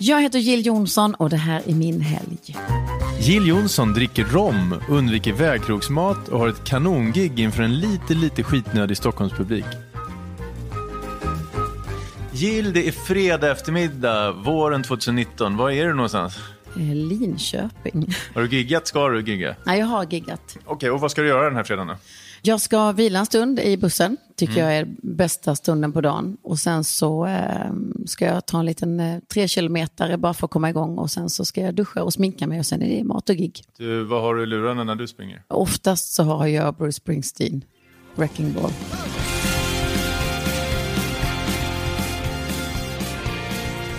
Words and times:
Jag 0.00 0.22
heter 0.22 0.38
Jill 0.38 0.66
Johnson 0.66 1.14
och 1.14 1.30
det 1.30 1.36
här 1.36 1.62
är 1.66 1.74
min 1.74 2.00
helg. 2.00 2.38
Jill 3.20 3.46
Johnson 3.46 3.92
dricker 3.92 4.24
rom, 4.24 4.74
undviker 4.88 5.32
vägkrogsmat 5.32 6.28
och 6.28 6.38
har 6.38 6.48
ett 6.48 6.64
kanongig 6.64 7.40
inför 7.40 7.62
en 7.62 7.80
lite, 7.80 8.14
lite 8.14 8.42
skitnödig 8.42 8.96
Stockholmspublik. 8.96 9.64
Jill, 12.32 12.72
det 12.72 12.88
är 12.88 12.92
fredag 12.92 13.50
eftermiddag, 13.52 14.32
våren 14.32 14.82
2019. 14.82 15.56
Var 15.56 15.70
är 15.70 15.86
du 15.86 15.94
någonstans? 15.94 16.38
Eh, 16.76 16.94
Linköping. 16.94 18.14
Har 18.34 18.42
du 18.42 18.48
giggat? 18.48 18.86
Ska 18.86 19.08
du 19.08 19.22
gigga? 19.22 19.56
Nej, 19.64 19.78
jag 19.78 19.86
har 19.86 20.04
giggat. 20.10 20.58
Okej, 20.64 20.90
och 20.90 21.00
vad 21.00 21.10
ska 21.10 21.22
du 21.22 21.28
göra 21.28 21.44
den 21.44 21.56
här 21.56 21.64
fredagen 21.64 21.86
då? 21.88 21.94
Jag 22.42 22.60
ska 22.60 22.92
vila 22.92 23.18
en 23.18 23.26
stund 23.26 23.60
i 23.60 23.76
bussen, 23.76 24.16
tycker 24.36 24.60
jag 24.60 24.76
är 24.76 24.86
bästa 25.02 25.56
stunden 25.56 25.92
på 25.92 26.00
dagen. 26.00 26.36
Och 26.42 26.58
sen 26.58 26.84
så 26.84 27.26
eh, 27.26 27.72
ska 28.06 28.24
jag 28.24 28.46
ta 28.46 28.58
en 28.60 28.66
liten 28.66 29.00
eh, 29.00 29.18
tre 29.32 29.48
kilometer 29.48 30.16
bara 30.16 30.34
för 30.34 30.46
att 30.46 30.50
komma 30.50 30.70
igång. 30.70 30.98
Och 30.98 31.10
sen 31.10 31.30
så 31.30 31.44
ska 31.44 31.60
jag 31.60 31.74
duscha 31.74 32.02
och 32.02 32.12
sminka 32.12 32.46
mig 32.46 32.58
och 32.58 32.66
sen 32.66 32.82
är 32.82 32.88
det 32.98 33.04
mat 33.04 33.28
och 33.28 33.36
gig. 33.36 33.62
Du, 33.78 34.04
vad 34.04 34.22
har 34.22 34.34
du 34.34 34.42
i 34.42 34.46
lurarna 34.46 34.84
när 34.84 34.94
du 34.94 35.06
springer? 35.08 35.42
Oftast 35.48 36.12
så 36.14 36.22
har 36.22 36.46
jag 36.46 36.74
Bruce 36.74 36.92
Springsteen, 36.96 37.64
Wrecking 38.14 38.52
Ball. 38.52 38.70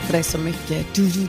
För 0.06 0.14
det 0.14 0.20
är 0.20 0.24
så 0.24 0.38
mycket... 0.38 0.96
Du, 0.96 1.10
du, 1.10 1.28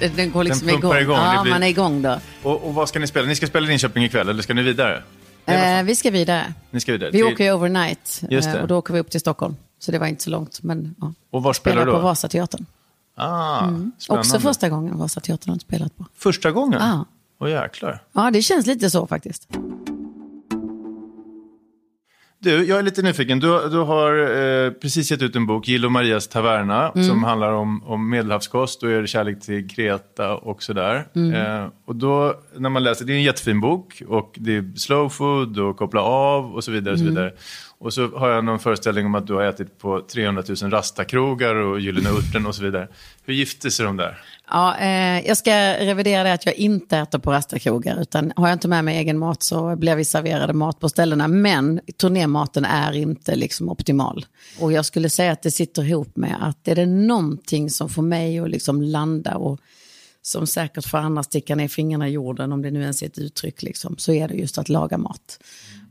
du. 0.00 0.08
Den 0.08 0.30
går 0.32 0.44
liksom 0.44 0.66
Den 0.66 0.76
igång, 0.76 0.92
det 0.92 1.00
Ja, 1.02 1.40
blir- 1.42 1.52
man 1.52 1.62
är 1.62 1.66
igång 1.68 2.02
då. 2.02 2.18
Och, 2.42 2.64
och 2.68 2.74
vad 2.74 2.88
ska 2.88 2.98
ni 2.98 3.06
spela? 3.06 3.26
Ni 3.26 3.34
ska 3.36 3.46
spela 3.46 3.66
i 3.66 3.68
Linköping 3.68 4.04
ikväll, 4.04 4.28
eller 4.28 4.42
ska 4.42 4.54
ni 4.54 4.62
vidare? 4.62 5.02
Eh, 5.46 5.82
vi 5.82 5.94
ska 5.96 6.10
vidare. 6.10 6.54
Ni 6.70 6.80
ska 6.80 6.92
vidare. 6.92 7.10
Vi 7.10 7.18
Till- 7.18 7.26
åker 7.34 7.44
ju 7.44 7.52
overnight 7.52 8.22
Just 8.30 8.48
eh, 8.48 8.54
det. 8.54 8.62
och 8.62 8.68
då 8.68 8.76
åker 8.78 8.94
vi 8.94 9.00
upp 9.00 9.10
till 9.10 9.20
Stockholm. 9.20 9.56
Så 9.78 9.92
det 9.92 9.98
var 9.98 10.06
inte 10.06 10.22
så 10.22 10.30
långt. 10.30 10.62
Men, 10.62 10.94
ja. 11.00 11.12
Och 11.30 11.42
var 11.42 11.52
spelar 11.52 11.86
du 11.86 11.92
på 11.92 11.96
då? 11.98 12.02
Vasateatern. 12.02 12.66
Ah, 13.16 13.58
spännande. 13.58 13.92
Också 14.08 14.40
första 14.40 14.68
gången 14.68 14.98
Vasateatern 14.98 15.50
har 15.52 15.58
spelat 15.58 15.96
på. 15.96 16.04
Första 16.16 16.50
gången? 16.50 16.80
Ja. 16.80 17.04
Åh 17.40 17.50
jäklar. 17.50 18.02
Ja, 18.12 18.30
det 18.30 18.42
känns 18.42 18.66
lite 18.66 18.90
så 18.90 19.06
faktiskt. 19.06 19.48
Du, 22.46 22.64
jag 22.64 22.78
är 22.78 22.82
lite 22.82 23.02
nyfiken. 23.02 23.40
Du, 23.40 23.68
du 23.68 23.78
har 23.78 24.18
eh, 24.18 24.70
precis 24.70 25.10
gett 25.10 25.22
ut 25.22 25.36
en 25.36 25.46
bok, 25.46 25.68
Jill 25.68 25.84
och 25.84 25.92
Marias 25.92 26.28
taverna, 26.28 26.92
som 26.92 27.24
handlar 27.24 27.52
om, 27.52 27.84
om 27.84 28.10
medelhavskost 28.10 28.82
och 28.82 28.90
er 28.90 29.06
kärlek 29.06 29.40
till 29.40 29.68
Kreta 29.68 30.34
och 30.36 30.62
sådär. 30.62 31.06
Eh, 31.14 31.68
och 31.86 31.96
då, 31.96 32.34
när 32.56 32.68
man 32.68 32.82
läser, 32.84 33.04
det 33.04 33.12
är 33.12 33.16
en 33.16 33.22
jättefin 33.22 33.60
bok 33.60 34.02
och 34.08 34.34
det 34.38 34.56
är 34.56 34.78
slow 34.78 35.08
food 35.08 35.58
och 35.58 35.76
koppla 35.76 36.02
av 36.02 36.54
och 36.54 36.64
så 36.64 36.72
vidare. 36.72 36.92
Och 36.92 36.98
så 36.98 37.04
vidare. 37.04 37.32
Och 37.78 37.94
så 37.94 38.08
har 38.08 38.28
jag 38.28 38.44
någon 38.44 38.58
föreställning 38.58 39.06
om 39.06 39.14
att 39.14 39.26
du 39.26 39.34
har 39.34 39.42
ätit 39.42 39.78
på 39.78 40.00
300 40.00 40.42
000 40.62 40.70
rastakrogar 40.70 41.54
och 41.54 41.80
Gyllene 41.80 42.10
Örten 42.10 42.46
och 42.46 42.54
så 42.54 42.62
vidare. 42.62 42.88
Hur 43.24 43.34
gifte 43.34 43.70
sig 43.70 43.86
de 43.86 43.96
där? 43.96 44.22
Ja, 44.50 44.76
eh, 44.78 45.26
jag 45.26 45.36
ska 45.36 45.52
revidera 45.72 46.22
det 46.22 46.32
att 46.32 46.46
jag 46.46 46.54
inte 46.54 46.98
äter 46.98 47.18
på 47.18 47.32
rastakrogar. 47.32 48.00
Utan 48.00 48.32
har 48.36 48.48
jag 48.48 48.54
inte 48.54 48.68
med 48.68 48.84
mig 48.84 48.96
egen 48.96 49.18
mat 49.18 49.42
så 49.42 49.76
blir 49.76 49.96
vi 49.96 50.04
serverade 50.04 50.52
mat 50.52 50.80
på 50.80 50.88
ställena. 50.88 51.28
Men 51.28 51.80
turnématen 52.00 52.64
är 52.64 52.92
inte 52.92 53.36
liksom 53.36 53.68
optimal. 53.68 54.26
Och 54.60 54.72
jag 54.72 54.84
skulle 54.84 55.10
säga 55.10 55.32
att 55.32 55.42
det 55.42 55.50
sitter 55.50 55.82
ihop 55.82 56.16
med 56.16 56.36
att 56.40 56.68
är 56.68 56.74
det 56.74 56.86
någonting 56.86 57.70
som 57.70 57.88
får 57.88 58.02
mig 58.02 58.38
att 58.38 58.50
liksom 58.50 58.82
landa 58.82 59.34
och 59.34 59.60
som 60.26 60.46
säkert 60.46 60.86
får 60.86 60.98
andra 60.98 61.22
sticka 61.22 61.54
ner 61.54 61.68
fingrarna 61.68 62.08
i 62.08 62.12
jorden, 62.12 62.52
om 62.52 62.62
det 62.62 62.70
nu 62.70 62.82
ens 62.82 63.02
är 63.02 63.06
ett 63.06 63.18
uttryck, 63.18 63.62
liksom, 63.62 63.94
så 63.98 64.12
är 64.12 64.28
det 64.28 64.34
just 64.34 64.58
att 64.58 64.68
laga 64.68 64.98
mat. 64.98 65.38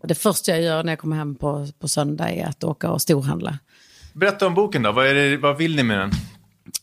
Och 0.02 0.08
det 0.08 0.16
första 0.16 0.52
jag 0.52 0.62
gör 0.62 0.84
när 0.84 0.92
jag 0.92 1.00
kommer 1.00 1.16
hem 1.16 1.36
på, 1.36 1.68
på 1.80 1.88
söndag 1.88 2.30
är 2.30 2.46
att 2.46 2.64
åka 2.64 2.92
och 2.92 3.02
storhandla. 3.02 3.60
Berätta 4.14 4.48
om 4.48 4.54
boken 4.54 4.82
då. 4.84 4.92
Vad, 4.92 5.08
är 5.08 5.14
det, 5.14 5.38
vad 5.38 5.58
vill 5.58 5.76
ni 5.76 5.84
med 5.84 6.00
den? 6.00 6.12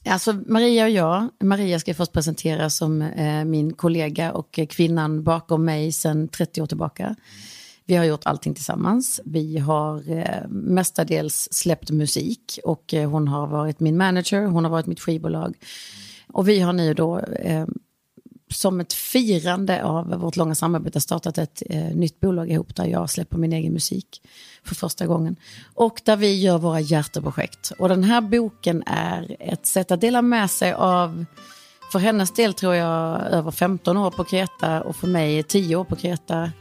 Alltså 0.05 0.33
Maria 0.47 0.85
och 0.85 0.91
jag, 0.91 1.29
Maria 1.41 1.79
ska 1.79 1.95
först 1.95 2.13
presentera 2.13 2.71
som 2.71 3.03
eh, 3.03 3.45
min 3.45 3.73
kollega 3.73 4.33
och 4.33 4.59
eh, 4.59 4.67
kvinnan 4.67 5.25
bakom 5.25 5.65
mig 5.65 5.93
sedan 5.93 6.29
30 6.29 6.63
år 6.63 6.67
tillbaka. 6.67 7.17
Vi 7.85 7.95
har 7.95 8.05
gjort 8.05 8.27
allting 8.27 8.55
tillsammans. 8.55 9.21
Vi 9.25 9.59
har 9.59 10.11
eh, 10.11 10.49
mestadels 10.49 11.49
släppt 11.51 11.91
musik 11.91 12.59
och 12.65 12.95
eh, 12.95 13.11
hon 13.11 13.29
har 13.29 13.47
varit 13.47 13.81
min 13.81 13.97
manager, 13.97 14.47
hon 14.47 14.65
har 14.65 14.71
varit 14.71 14.87
mitt 14.87 15.01
skivbolag. 15.01 15.55
Och 16.27 16.49
vi 16.49 16.61
har 16.61 16.73
nu 16.73 16.95
då 16.95 17.19
eh, 17.19 17.67
som 18.53 18.81
ett 18.81 18.93
firande 18.93 19.85
av 19.85 20.09
vårt 20.09 20.37
långa 20.37 20.55
samarbete 20.55 21.01
startat 21.01 21.39
ett 21.39 21.63
eh, 21.71 21.97
nytt 21.97 22.21
bolag 22.21 22.51
ihop 22.51 22.77
där 22.77 22.87
jag 22.87 23.11
släpper 23.11 23.39
min 23.39 23.53
egen 23.53 23.73
musik 23.73 24.23
för 24.65 24.75
första 24.75 25.07
gången. 25.07 25.37
Och 25.75 26.01
där 26.05 26.17
vi 26.17 26.41
gör 26.41 26.59
våra 26.59 26.81
hjärteprojekt. 26.81 27.73
Och 27.79 27.89
den 27.89 28.05
här 28.05 28.21
boken 28.21 28.83
är 28.87 29.37
ett 29.41 29.67
sätt 29.67 29.91
att 29.91 30.01
dela 30.01 30.23
med 30.23 30.51
sig 30.51 30.73
av, 30.73 31.25
för 31.93 31.99
hennes 31.99 32.31
del 32.31 32.55
tror 32.55 32.75
jag 32.75 33.21
över 33.21 33.51
15 33.51 33.97
år 33.97 34.11
på 34.11 34.25
Kreta 34.25 34.83
och 34.83 34.97
för 34.97 35.07
mig 35.07 35.43
10 35.43 35.77
år 35.77 35.85
på 35.85 35.97
Kreta. 35.97 36.53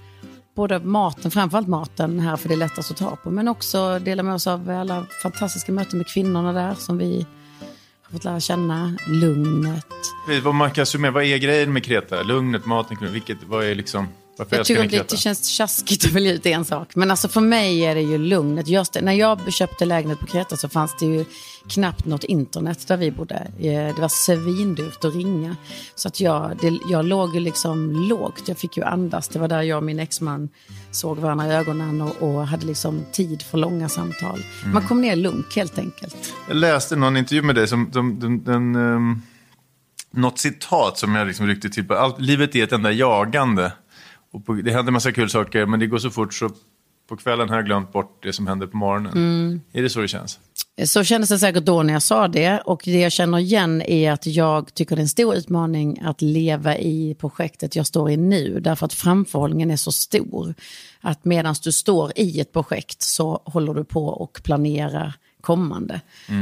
Både 0.56 0.80
maten, 0.80 1.32
framförallt 1.32 1.68
maten 1.68 2.20
här 2.20 2.38
för 2.38 2.50
det 2.50 2.56
är 2.56 2.58
lättast 2.58 2.92
att 2.92 2.98
ta 2.98 3.16
på, 3.16 3.32
men 3.32 3.48
också 3.48 4.00
dela 4.00 4.24
med 4.24 4.34
oss 4.34 4.48
av 4.48 4.70
alla 4.70 5.06
fantastiska 5.24 5.72
möten 5.72 5.98
med 5.98 6.08
kvinnorna 6.08 6.54
där 6.54 6.76
som 6.76 6.98
vi 6.98 7.26
fått 8.12 8.24
lära 8.24 8.40
känna, 8.40 8.98
lugnet. 9.08 9.86
Vad 10.44 10.56
man 10.56 10.72
kan 10.72 10.86
summera, 10.86 11.12
vad 11.12 11.24
är 11.24 11.38
grejen 11.38 11.74
med 11.74 11.84
Kreta? 11.84 12.24
Lugnet, 12.24 12.66
maten, 12.66 12.98
vilket, 13.14 13.38
vad 13.48 13.66
är 13.66 13.76
liksom... 13.76 14.08
Varför 14.38 14.58
Jag 14.58 14.66
tycker 14.66 15.02
att 15.02 15.09
det 15.09 15.18
känns 15.18 15.47
tjaskigt 15.47 16.06
att 16.06 16.12
välja 16.12 16.34
ut 16.34 16.46
en 16.46 16.66
sak. 16.66 16.96
Men 16.96 17.12
alltså 17.12 17.28
för 17.28 17.42
mig 17.42 17.86
är 17.86 17.96
det 17.96 18.02
ju 18.02 18.18
lugnet. 18.18 18.68
Just, 18.68 18.97
när 19.02 19.14
jag 19.14 19.53
köpte 19.53 19.86
lägenhet 19.86 20.19
på 20.19 20.25
Kreta 20.25 20.58
så 20.58 20.69
fanns 20.69 20.96
det 21.00 21.06
ju 21.06 21.25
knappt 21.69 22.06
något 22.06 22.24
internet 22.24 22.88
där 22.88 22.97
vi 22.97 23.12
bodde. 23.12 23.36
Eh, 23.36 23.96
Det 23.96 24.02
var 24.02 24.09
svindyrt 24.09 25.06
att 25.06 25.16
ringa. 25.16 25.56
Så 25.96 26.08
att 26.08 26.20
jag, 26.20 26.58
det, 26.62 26.80
jag 26.90 27.06
låg 27.06 27.34
ju 27.36 27.40
liksom 27.40 27.91
lågt. 28.09 28.44
Jag 28.47 28.58
fick 28.58 28.78
ju 28.78 28.84
andas. 28.84 29.28
Det 29.28 29.40
var 29.40 29.47
där 29.47 29.62
jag 29.62 29.78
och 29.78 29.84
min 29.84 30.00
exman 30.00 30.50
såg 30.91 31.18
varandra 31.18 31.47
i 31.47 31.52
ögonen 31.56 32.02
och, 32.02 32.16
och 32.22 32.47
hade 32.47 32.66
liksom 32.66 33.06
tid 33.12 33.41
för 33.41 33.58
långa 33.58 33.90
samtal. 33.90 34.40
Man 34.74 34.88
kom 34.88 35.02
ner 35.02 35.16
lugnt 35.16 35.56
helt 35.56 35.78
enkelt. 35.80 36.34
Jag 36.47 36.58
läste 36.58 36.96
någon 36.96 37.18
intervju 37.18 37.41
med 37.41 37.56
dig 37.56 37.68
som, 37.68 37.91
som 37.94 38.20
den, 38.20 38.44
den, 38.44 38.75
ehm, 38.75 39.22
något 40.14 40.40
citat 40.40 40.97
som 40.97 41.16
jag 41.16 41.28
liksom 41.28 41.47
ryckte 41.47 41.70
till 41.70 41.88
på. 41.88 41.96
Allt, 41.96 42.22
livet 42.22 42.56
är 42.56 42.64
ett 42.64 42.72
enda 42.72 42.91
jagande. 42.91 43.72
Och 44.31 44.46
på, 44.46 44.53
det 44.53 44.72
händer 44.72 44.92
massa 44.92 45.12
kul 45.12 45.30
saker 45.30 45.66
men 45.66 45.80
det 45.80 45.88
går 45.88 45.97
så 45.97 46.09
fort 46.09 46.34
så 46.34 46.50
på 47.09 47.18
kvällen 47.18 47.50
har 47.50 47.56
jag 47.56 47.66
glömt 47.66 47.94
bort 47.94 48.24
det 48.24 48.34
som 48.34 48.47
händer 48.47 48.68
på 48.68 48.78
morgonen. 48.78 49.62
Är 49.74 49.81
det 49.81 49.90
så 49.90 50.02
det 50.02 50.08
känns? 50.08 50.40
Så 50.84 51.03
kändes 51.03 51.30
det 51.30 51.40
säkert 51.40 51.64
då 51.64 51.84
när 51.84 51.94
jag 51.94 52.02
sa 52.02 52.28
det. 52.28 52.62
Och 52.66 52.81
det 52.86 53.00
jag 53.00 53.12
känner 53.12 53.38
igen 53.38 53.81
är 53.81 54.12
att 54.12 54.25
jag 54.25 54.74
tycker 54.74 54.96
det 54.96 55.00
är 55.00 55.03
en 55.03 55.09
stor 55.09 55.36
utmaning 55.36 56.00
att 56.03 56.22
leva 56.22 56.78
i 56.78 57.16
projektet 57.20 57.75
jag 57.75 57.88
står 57.88 58.12
i 58.12 58.18
nu. 58.18 58.59
Därför 58.59 58.86
att 58.86 58.94
framförhållningen 58.94 59.72
är 59.72 59.75
så 59.75 59.91
stor. 59.91 60.53
Att 61.02 61.25
medan 61.25 61.56
du 61.64 61.72
står 61.72 62.12
i 62.16 62.40
ett 62.40 62.53
projekt 62.53 63.02
så 63.02 63.41
håller 63.46 63.74
du 63.74 63.84
på 63.84 64.06
och 64.06 64.41
planera 64.44 65.14
kommande. 65.41 66.02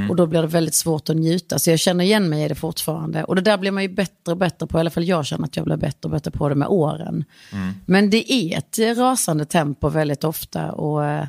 Och 0.09 0.15
då 0.15 0.25
blir 0.25 0.41
det 0.41 0.47
väldigt 0.47 0.75
svårt 0.75 1.09
att 1.09 1.15
njuta. 1.15 1.59
Så 1.59 1.69
jag 1.69 1.79
känner 1.79 2.03
igen 2.03 2.29
mig 2.29 2.45
i 2.45 2.47
det 2.47 2.55
fortfarande. 2.55 3.23
Och 3.23 3.35
det 3.35 3.41
där 3.41 3.57
blir 3.57 3.71
man 3.71 3.83
ju 3.83 3.89
bättre 3.89 4.31
och 4.31 4.37
bättre 4.37 4.67
på. 4.67 4.77
I 4.77 4.79
alla 4.79 4.89
fall 4.89 5.03
jag 5.03 5.25
känner 5.25 5.45
att 5.45 5.55
jag 5.55 5.65
blir 5.65 5.77
bättre 5.77 5.99
och 6.01 6.09
bättre 6.09 6.31
på 6.31 6.49
det 6.49 6.55
med 6.55 6.67
åren. 6.67 7.25
Men 7.85 8.09
det 8.09 8.33
är 8.33 8.57
ett 8.57 8.97
rasande 8.97 9.45
tempo 9.45 9.89
väldigt 9.89 10.23
ofta. 10.23 10.71
Och 10.71 11.05
eh, 11.05 11.25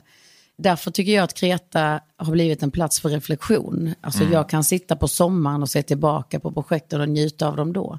därför 0.56 0.90
tycker 0.90 1.12
jag 1.12 1.24
att 1.24 1.34
Kreta 1.34 2.00
har 2.16 2.32
blivit 2.32 2.62
en 2.62 2.70
plats 2.70 3.00
för 3.00 3.08
reflektion. 3.08 3.94
Alltså 4.00 4.24
jag 4.24 4.48
kan 4.48 4.64
sitta 4.64 4.96
på 4.96 5.08
sommaren 5.08 5.62
och 5.62 5.70
se 5.70 5.82
tillbaka 5.82 6.40
på 6.40 6.52
projekten 6.52 7.00
och 7.00 7.08
njuta 7.08 7.48
av 7.48 7.56
dem 7.56 7.72
då. 7.72 7.98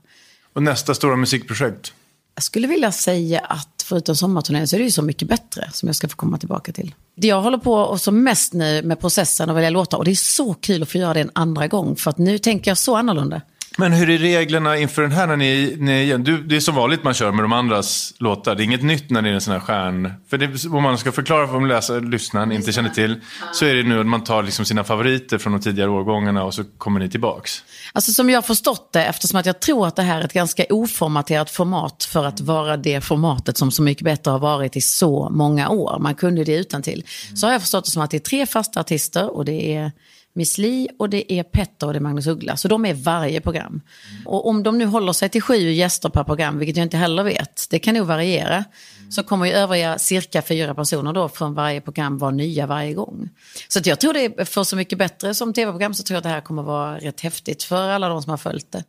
Och 0.53 0.63
nästa 0.63 0.93
stora 0.93 1.15
musikprojekt? 1.15 1.93
Jag 2.35 2.43
skulle 2.43 2.67
vilja 2.67 2.91
säga 2.91 3.39
att 3.39 3.85
förutom 3.85 4.15
sommarturnén 4.15 4.67
så 4.67 4.75
är 4.75 4.77
det 4.77 4.83
ju 4.83 4.91
Så 4.91 5.01
mycket 5.01 5.27
bättre 5.27 5.69
som 5.73 5.87
jag 5.87 5.95
ska 5.95 6.07
få 6.07 6.15
komma 6.15 6.37
tillbaka 6.37 6.71
till. 6.71 6.95
Det 7.15 7.27
jag 7.27 7.41
håller 7.41 7.57
på 7.57 7.73
och 7.73 8.01
som 8.01 8.23
mest 8.23 8.53
nu 8.53 8.81
med 8.81 8.99
processen 8.99 9.49
och 9.49 9.57
välja 9.57 9.69
låtar 9.69 9.97
och 9.97 10.05
det 10.05 10.11
är 10.11 10.15
så 10.15 10.53
kul 10.53 10.83
att 10.83 10.89
få 10.89 10.97
göra 10.97 11.13
det 11.13 11.21
en 11.21 11.31
andra 11.33 11.67
gång 11.67 11.95
för 11.95 12.09
att 12.09 12.17
nu 12.17 12.37
tänker 12.37 12.71
jag 12.71 12.77
så 12.77 12.95
annorlunda. 12.95 13.41
Men 13.77 13.93
hur 13.93 14.09
är 14.09 14.17
reglerna 14.17 14.77
inför 14.77 15.01
den 15.01 15.11
här 15.11 15.27
när 15.27 15.37
ni, 15.37 15.75
ni 15.79 16.17
du, 16.17 16.43
Det 16.43 16.55
är 16.55 16.59
som 16.59 16.75
vanligt 16.75 17.03
man 17.03 17.13
kör 17.13 17.31
med 17.31 17.43
de 17.43 17.53
andras 17.53 18.13
låtar. 18.17 18.55
Det 18.55 18.63
är 18.63 18.65
inget 18.65 18.83
nytt 18.83 19.09
när 19.09 19.21
det 19.21 19.29
är 19.29 19.33
en 19.33 19.41
sån 19.41 19.53
här 19.53 19.59
stjärn... 19.59 20.13
För 20.29 20.37
det, 20.37 20.65
om 20.69 20.83
man 20.83 20.97
ska 20.97 21.11
förklara 21.11 21.47
för 21.47 21.67
läsaren, 21.67 22.09
lyssnaren 22.09 22.51
inte 22.51 22.71
känner 22.71 22.89
till. 22.89 23.19
Så 23.53 23.65
är 23.65 23.75
det 23.75 23.83
nu 23.83 23.99
att 23.99 24.05
man 24.05 24.23
tar 24.23 24.43
liksom 24.43 24.65
sina 24.65 24.83
favoriter 24.83 25.37
från 25.37 25.53
de 25.53 25.61
tidigare 25.61 25.89
årgångarna 25.89 26.43
och 26.43 26.53
så 26.53 26.63
kommer 26.77 26.99
ni 26.99 27.09
tillbaks. 27.09 27.63
Alltså 27.93 28.11
som 28.11 28.29
jag 28.29 28.37
har 28.37 28.41
förstått 28.41 28.89
det, 28.93 29.05
eftersom 29.05 29.39
att 29.39 29.45
jag 29.45 29.59
tror 29.59 29.87
att 29.87 29.95
det 29.95 30.01
här 30.01 30.19
är 30.19 30.25
ett 30.25 30.33
ganska 30.33 30.65
oformaterat 30.69 31.49
format 31.49 32.03
för 32.03 32.25
att 32.25 32.41
vara 32.41 32.77
det 32.77 33.01
formatet 33.01 33.57
som 33.57 33.71
Så 33.71 33.83
mycket 33.83 34.03
bättre 34.03 34.31
har 34.31 34.39
varit 34.39 34.75
i 34.75 34.81
så 34.81 35.29
många 35.29 35.69
år. 35.69 35.99
Man 35.99 36.15
kunde 36.15 36.43
det 36.43 36.55
utan 36.55 36.81
till. 36.81 37.03
Så 37.35 37.47
har 37.47 37.51
jag 37.51 37.61
förstått 37.61 37.85
det 37.85 37.91
som 37.91 38.01
att 38.01 38.11
det 38.11 38.17
är 38.17 38.19
tre 38.19 38.45
fasta 38.45 38.79
artister 38.79 39.35
och 39.35 39.45
det 39.45 39.75
är 39.75 39.91
Miss 40.33 40.57
Li 40.57 40.89
och 40.99 41.09
det 41.09 41.33
är 41.33 41.43
Petter 41.43 41.87
och 41.87 41.93
det 41.93 41.99
är 41.99 42.01
Magnus 42.01 42.27
Uggla. 42.27 42.57
Så 42.57 42.67
de 42.67 42.85
är 42.85 42.93
varje 42.93 43.41
program. 43.41 43.81
Och 44.25 44.47
om 44.47 44.63
de 44.63 44.77
nu 44.77 44.85
håller 44.85 45.13
sig 45.13 45.29
till 45.29 45.41
sju 45.41 45.71
gäster 45.71 46.09
per 46.09 46.23
program, 46.23 46.57
vilket 46.57 46.77
jag 46.77 46.85
inte 46.85 46.97
heller 46.97 47.23
vet, 47.23 47.67
det 47.69 47.79
kan 47.79 47.93
nog 47.93 48.07
variera, 48.07 48.63
så 49.09 49.23
kommer 49.23 49.45
ju 49.45 49.51
övriga 49.51 49.99
cirka 49.99 50.41
fyra 50.41 50.75
personer 50.75 51.13
då 51.13 51.29
från 51.29 51.53
varje 51.53 51.81
program 51.81 52.17
vara 52.17 52.31
nya 52.31 52.67
varje 52.67 52.93
gång. 52.93 53.29
Så 53.67 53.79
att 53.79 53.85
jag 53.85 53.99
tror 53.99 54.13
det 54.13 54.25
är 54.25 54.45
för 54.45 54.63
så 54.63 54.75
mycket 54.75 54.97
bättre 54.97 55.35
som 55.35 55.53
tv-program 55.53 55.93
så 55.93 56.03
tror 56.03 56.15
jag 56.15 56.17
att 56.17 56.23
det 56.23 56.29
här 56.29 56.41
kommer 56.41 56.63
vara 56.63 56.97
rätt 56.97 57.21
häftigt 57.21 57.63
för 57.63 57.89
alla 57.89 58.09
de 58.09 58.21
som 58.21 58.29
har 58.29 58.37
följt 58.37 58.71
det. 58.71 58.83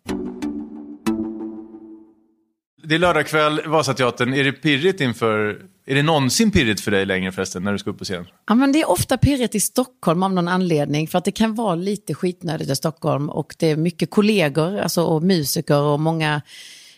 Det 2.85 2.95
är 2.95 2.99
lördagkväll, 2.99 3.61
Vasateatern. 3.67 4.35
Är 4.35 4.45
det 4.45 4.53
pirrigt 4.53 5.01
inför... 5.01 5.63
Är 5.87 5.95
det 5.95 6.03
någonsin 6.03 6.51
pirrigt 6.51 6.81
för 6.81 6.91
dig 6.91 7.07
längre 7.07 7.33
förresten, 7.33 7.63
när 7.63 7.73
du 7.73 7.79
ska 7.79 7.91
upp 7.91 7.99
på 7.99 8.05
scen? 8.05 8.27
Ja, 8.49 8.55
men 8.55 8.73
det 8.73 8.81
är 8.81 8.91
ofta 8.91 9.17
pirrigt 9.19 9.55
i 9.55 9.61
Stockholm 9.61 10.23
av 10.23 10.33
någon 10.33 10.49
anledning. 10.49 11.09
För 11.09 11.19
att 11.19 11.25
det 11.25 11.33
kan 11.33 11.55
vara 11.55 11.75
lite 11.75 12.15
skitnödigt 12.15 12.71
i 12.71 12.77
Stockholm. 12.77 13.31
Och 13.31 13.55
det 13.59 13.67
är 13.71 13.77
mycket 13.77 14.11
kollegor 14.11 14.79
alltså, 14.79 15.03
och 15.05 15.23
musiker 15.23 15.81
och 15.81 16.01
många... 16.01 16.43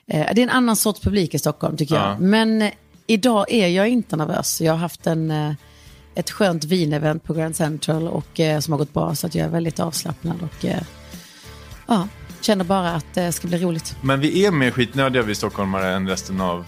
Eh, 0.07 0.27
det 0.35 0.41
är 0.41 0.43
en 0.43 0.51
annan 0.51 0.77
sorts 0.77 1.01
publik 1.01 1.35
i 1.35 1.39
Stockholm 1.39 1.77
tycker 1.77 1.95
Ja. 1.95 2.09
jag. 2.11 2.21
Men 2.21 2.63
eh, 2.63 2.71
idag 3.07 3.47
är 3.49 3.69
jag 3.69 3.89
inte 3.89 4.17
nervös. 4.17 4.61
Jag 4.61 4.73
har 4.73 4.79
haft 4.79 5.07
en, 5.07 5.31
eh, 5.31 5.53
ett 6.15 6.31
skönt 6.31 6.65
vinevent 6.65 7.25
på 7.25 7.35
Grand 7.35 7.57
Central 7.57 8.09
och, 8.09 8.41
eh, 8.41 8.61
som 8.61 8.73
har 8.73 8.79
gått 8.79 8.93
bra. 8.95 9.15
Så 9.15 9.27
att 9.27 9.35
jag 9.35 9.45
är 9.47 9.51
väldigt 9.51 9.81
avslappnad 9.81 10.37
och 10.43 10.65
eh, 10.65 10.83
ja, 11.87 12.09
känner 12.45 12.65
bara 12.65 12.91
att 12.91 13.15
det 13.15 13.33
ska 13.33 13.49
bli 13.49 13.59
roligt. 13.59 13.97
Men 14.01 14.21
vi 14.21 14.45
är 14.47 14.51
mer 14.51 14.71
skitnödiga 14.71 15.23
vi 15.23 15.35
stockholmare 15.35 15.89
än 15.89 16.09
resten 16.09 16.41
av 16.41 16.65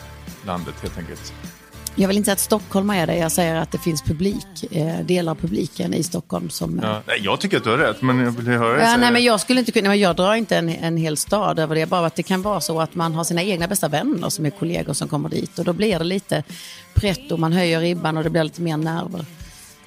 landet 0.46 0.74
helt 0.82 0.98
enkelt. 0.98 1.32
Jag 1.98 2.08
vill 2.08 2.16
inte 2.16 2.24
säga 2.24 2.32
att 2.32 2.40
Stockholm 2.40 2.90
är 2.90 3.06
det. 3.06 3.16
Jag 3.16 3.32
säger 3.32 3.54
att 3.56 3.72
det 3.72 3.78
finns 3.78 4.02
publik, 4.02 4.46
eh, 4.70 5.00
delar 5.04 5.32
av 5.32 5.36
publiken 5.36 5.94
i 5.94 6.02
Stockholm 6.02 6.50
som... 6.50 6.80
Ja. 6.82 7.02
Nej, 7.06 7.20
jag 7.22 7.40
tycker 7.40 7.56
att 7.56 7.64
du 7.64 7.70
har 7.70 7.78
rätt, 7.78 8.02
men 8.02 8.18
jag 8.18 8.30
vill 8.30 8.46
höra 8.46 8.82
Ja, 8.82 8.96
nej, 8.96 9.12
men 9.12 9.24
jag 9.24 9.40
skulle 9.40 9.60
inte 9.60 9.72
kunna, 9.72 9.96
jag 9.96 10.16
drar 10.16 10.34
inte 10.34 10.56
en, 10.56 10.68
en 10.68 10.96
hel 10.96 11.16
stad 11.16 11.58
över 11.58 11.74
det. 11.74 11.86
Bara 11.86 12.06
att 12.06 12.14
det 12.14 12.22
kan 12.22 12.42
vara 12.42 12.60
så 12.60 12.80
att 12.80 12.94
man 12.94 13.14
har 13.14 13.24
sina 13.24 13.42
egna 13.42 13.68
bästa 13.68 13.88
vänner 13.88 14.28
som 14.28 14.46
är 14.46 14.50
kollegor 14.50 14.92
som 14.92 15.08
kommer 15.08 15.28
dit. 15.28 15.58
Och 15.58 15.64
då 15.64 15.72
blir 15.72 15.98
det 15.98 16.04
lite 16.04 16.42
pretto, 16.94 17.36
man 17.36 17.52
höjer 17.52 17.80
ribban 17.80 18.16
och 18.16 18.24
det 18.24 18.30
blir 18.30 18.44
lite 18.44 18.62
mer 18.62 18.76
nerver. 18.76 19.24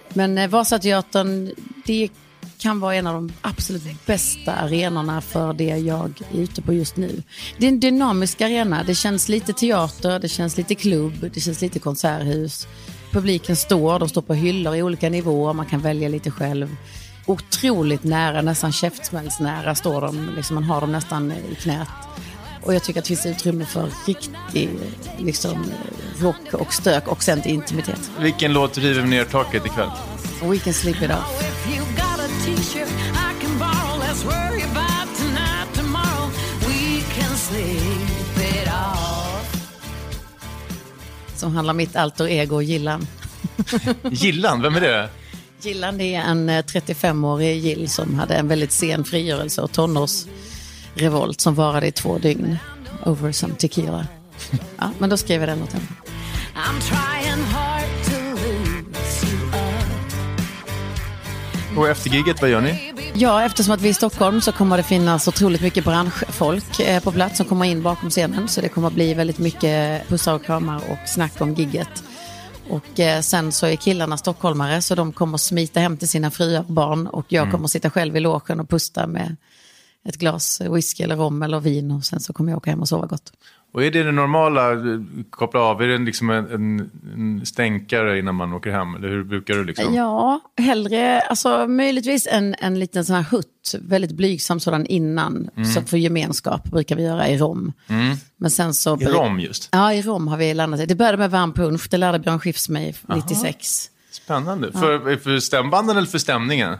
Men 0.09 0.37
eh, 0.37 0.49
Vasateatern, 0.49 1.51
det 1.85 2.09
kan 2.59 2.79
vara 2.79 2.95
en 2.95 3.07
av 3.07 3.13
de 3.13 3.33
absolut 3.41 4.05
bästa 4.05 4.53
arenorna 4.53 5.21
för 5.21 5.53
det 5.53 5.77
jag 5.77 6.21
är 6.33 6.39
ute 6.39 6.61
på 6.61 6.73
just 6.73 6.97
nu. 6.97 7.23
Det 7.57 7.65
är 7.65 7.69
en 7.69 7.79
dynamisk 7.79 8.41
arena. 8.41 8.83
Det 8.83 8.95
känns 8.95 9.29
lite 9.29 9.53
teater, 9.53 10.19
det 10.19 10.29
känns 10.29 10.57
lite 10.57 10.75
klubb, 10.75 11.31
det 11.33 11.39
känns 11.39 11.61
lite 11.61 11.79
konserthus. 11.79 12.67
Publiken 13.11 13.55
står, 13.55 13.99
de 13.99 14.09
står 14.09 14.21
på 14.21 14.33
hyllor 14.33 14.75
i 14.75 14.83
olika 14.83 15.09
nivåer, 15.09 15.53
man 15.53 15.65
kan 15.65 15.79
välja 15.79 16.09
lite 16.09 16.31
själv. 16.31 16.75
Otroligt 17.25 18.03
nära, 18.03 18.41
nästan 18.41 18.71
käftsmällsnära 18.71 19.75
står 19.75 20.01
de. 20.01 20.29
Liksom 20.35 20.55
man 20.55 20.63
har 20.63 20.81
dem 20.81 20.91
nästan 20.91 21.31
i 21.31 21.55
knät. 21.55 21.87
Och 22.63 22.73
jag 22.73 22.83
tycker 22.83 22.99
att 22.99 23.05
det 23.05 23.07
finns 23.07 23.25
utrymme 23.25 23.65
för 23.65 23.89
riktig 24.07 24.69
liksom, 25.17 25.65
rock 26.17 26.53
och 26.53 26.73
stök 26.73 27.07
och 27.07 27.23
sen 27.23 27.41
till 27.41 27.51
intimitet. 27.51 28.11
Vilken 28.19 28.53
låt 28.53 28.77
river 28.77 29.03
ner 29.03 29.25
taket 29.25 29.65
ikväll? 29.65 29.89
We 30.41 30.57
can 30.57 30.73
sleep 30.73 31.01
it 31.01 31.11
off. 31.11 31.98
T-shirt 32.55 32.89
I 33.13 33.41
can 33.41 33.59
borrow, 33.59 33.97
let's 33.99 34.25
worry 34.25 34.63
about 34.63 35.07
tonight, 35.17 35.67
tomorrow. 35.73 36.29
We 36.67 37.01
can 37.15 37.35
sleep 37.37 38.37
it 38.37 38.67
off. 38.67 39.69
Som 41.35 41.55
handlar 41.55 41.73
mitt 41.73 41.95
alter 41.95 42.27
ego 42.27 42.61
Gillan. 42.61 43.07
Gillan, 44.11 44.61
vem 44.61 44.75
är 44.75 44.81
det? 44.81 45.09
Gillan 45.61 45.97
det 45.97 46.15
är 46.15 46.21
en 46.21 46.49
eh, 46.49 46.63
35-årig 46.63 47.57
Gill 47.57 47.89
som 47.89 48.19
hade 48.19 48.35
en 48.35 48.47
väldigt 48.47 48.71
sen 48.71 49.03
frigörelse 49.03 49.61
och 49.61 49.71
tonårsrevolt 49.71 51.41
som 51.41 51.55
varade 51.55 51.87
i 51.87 51.91
två 51.91 52.17
dygn. 52.17 52.57
Over 53.05 53.31
some 53.31 53.55
tequila. 53.55 54.07
Ja, 54.77 54.91
men 54.99 55.09
då 55.09 55.17
skrev 55.17 55.41
jag 55.41 55.49
den 55.49 55.59
låten. 55.59 55.87
I'm 56.55 57.78
Och 61.77 61.87
efter 61.87 62.09
giget, 62.09 62.41
vad 62.41 62.49
gör 62.49 62.61
ni? 62.61 62.93
Ja, 63.13 63.43
eftersom 63.43 63.73
att 63.73 63.81
vi 63.81 63.87
är 63.87 63.91
i 63.91 63.93
Stockholm 63.93 64.41
så 64.41 64.51
kommer 64.51 64.77
det 64.77 64.83
finnas 64.83 65.27
otroligt 65.27 65.61
mycket 65.61 65.83
branschfolk 65.83 66.79
eh, 66.79 67.03
på 67.03 67.11
plats 67.11 67.37
som 67.37 67.45
kommer 67.45 67.65
in 67.65 67.83
bakom 67.83 68.09
scenen. 68.09 68.47
Så 68.47 68.61
det 68.61 68.69
kommer 68.69 68.89
bli 68.89 69.13
väldigt 69.13 69.37
mycket 69.37 70.07
pussar 70.07 70.33
och 70.33 70.43
kramar 70.43 70.75
och 70.75 71.09
snack 71.09 71.41
om 71.41 71.53
gigget. 71.53 72.03
Och 72.69 72.99
eh, 72.99 73.21
sen 73.21 73.51
så 73.51 73.65
är 73.65 73.75
killarna 73.75 74.17
stockholmare 74.17 74.81
så 74.81 74.95
de 74.95 75.13
kommer 75.13 75.37
smita 75.37 75.79
hem 75.79 75.97
till 75.97 76.09
sina 76.09 76.31
fruar 76.31 76.59
och 76.59 76.73
barn. 76.73 77.07
Och 77.07 77.25
jag 77.27 77.51
kommer 77.51 77.67
sitta 77.67 77.89
själv 77.89 78.17
i 78.17 78.19
logen 78.19 78.59
och 78.59 78.69
pusta 78.69 79.07
med 79.07 79.35
ett 80.05 80.17
glas 80.17 80.61
whisky 80.61 81.03
eller 81.03 81.15
rom 81.15 81.43
eller 81.43 81.59
vin. 81.59 81.91
Och 81.91 82.05
sen 82.05 82.19
så 82.19 82.33
kommer 82.33 82.51
jag 82.51 82.57
åka 82.57 82.69
hem 82.69 82.81
och 82.81 82.89
sova 82.89 83.05
gott. 83.05 83.31
Och 83.71 83.83
är 83.83 83.91
det 83.91 84.03
det 84.03 84.11
normala, 84.11 84.71
eh, 84.71 84.99
koppla 85.29 85.59
av, 85.59 85.81
är 85.81 85.87
det 85.87 85.97
liksom 85.97 86.29
en, 86.29 86.51
en, 86.51 86.91
en 87.13 87.45
stänkare 87.45 88.19
innan 88.19 88.35
man 88.35 88.53
åker 88.53 88.71
hem? 88.71 88.95
Eller 88.95 89.09
hur 89.09 89.23
brukar 89.23 89.53
du 89.53 89.63
liksom? 89.63 89.95
Ja, 89.95 90.39
hellre, 90.57 91.21
alltså 91.21 91.67
möjligtvis 91.67 92.27
en, 92.31 92.55
en 92.59 92.79
liten 92.79 93.05
sån 93.05 93.15
här 93.15 93.23
hutt, 93.23 93.75
väldigt 93.81 94.11
blygsam 94.11 94.59
sådan 94.59 94.85
innan. 94.85 95.49
Så 95.75 95.81
för 95.81 95.97
gemenskap 95.97 96.63
brukar 96.63 96.95
vi 96.95 97.03
göra 97.03 97.27
i 97.27 97.37
Rom. 97.37 97.73
Men 98.37 98.51
sen 98.51 98.73
så... 98.73 99.01
I 99.01 99.05
Rom 99.05 99.39
just? 99.39 99.69
Ja, 99.71 99.93
i 99.93 100.01
Rom 100.01 100.27
har 100.27 100.37
vi 100.37 100.53
landat. 100.53 100.87
Det 100.87 100.95
började 100.95 101.17
med 101.17 101.31
varm 101.31 101.53
punsch, 101.53 101.87
det 101.89 101.97
lärde 101.97 102.19
Björn 102.19 102.39
Skifs 102.39 102.69
mig 102.69 102.95
96. 103.15 103.89
Spännande. 104.11 104.71
För, 104.71 105.15
för 105.15 105.39
stämbanden 105.39 105.97
eller 105.97 106.07
för 106.07 106.17
stämningen? 106.17 106.77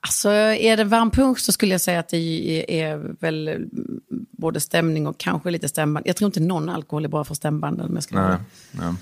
Alltså 0.00 0.30
är 0.30 0.76
det 0.76 0.84
varm 0.84 1.10
punsch 1.10 1.38
så 1.38 1.52
skulle 1.52 1.72
jag 1.72 1.80
säga 1.80 2.00
att 2.00 2.08
det 2.08 2.80
är 2.80 3.16
väl 3.20 3.48
mm, 3.48 3.70
både 4.36 4.60
stämning 4.60 5.06
och 5.06 5.18
kanske 5.18 5.50
lite 5.50 5.68
stämband. 5.68 6.06
Jag 6.06 6.16
tror 6.16 6.26
inte 6.28 6.40
någon 6.40 6.68
alkohol 6.68 7.04
är 7.04 7.08
bra 7.08 7.24
för 7.24 7.34
stämbanden. 7.34 7.90
Men, 7.92 8.02
ska 8.02 8.28
Nej. 8.28 8.36
nej. 8.72 8.94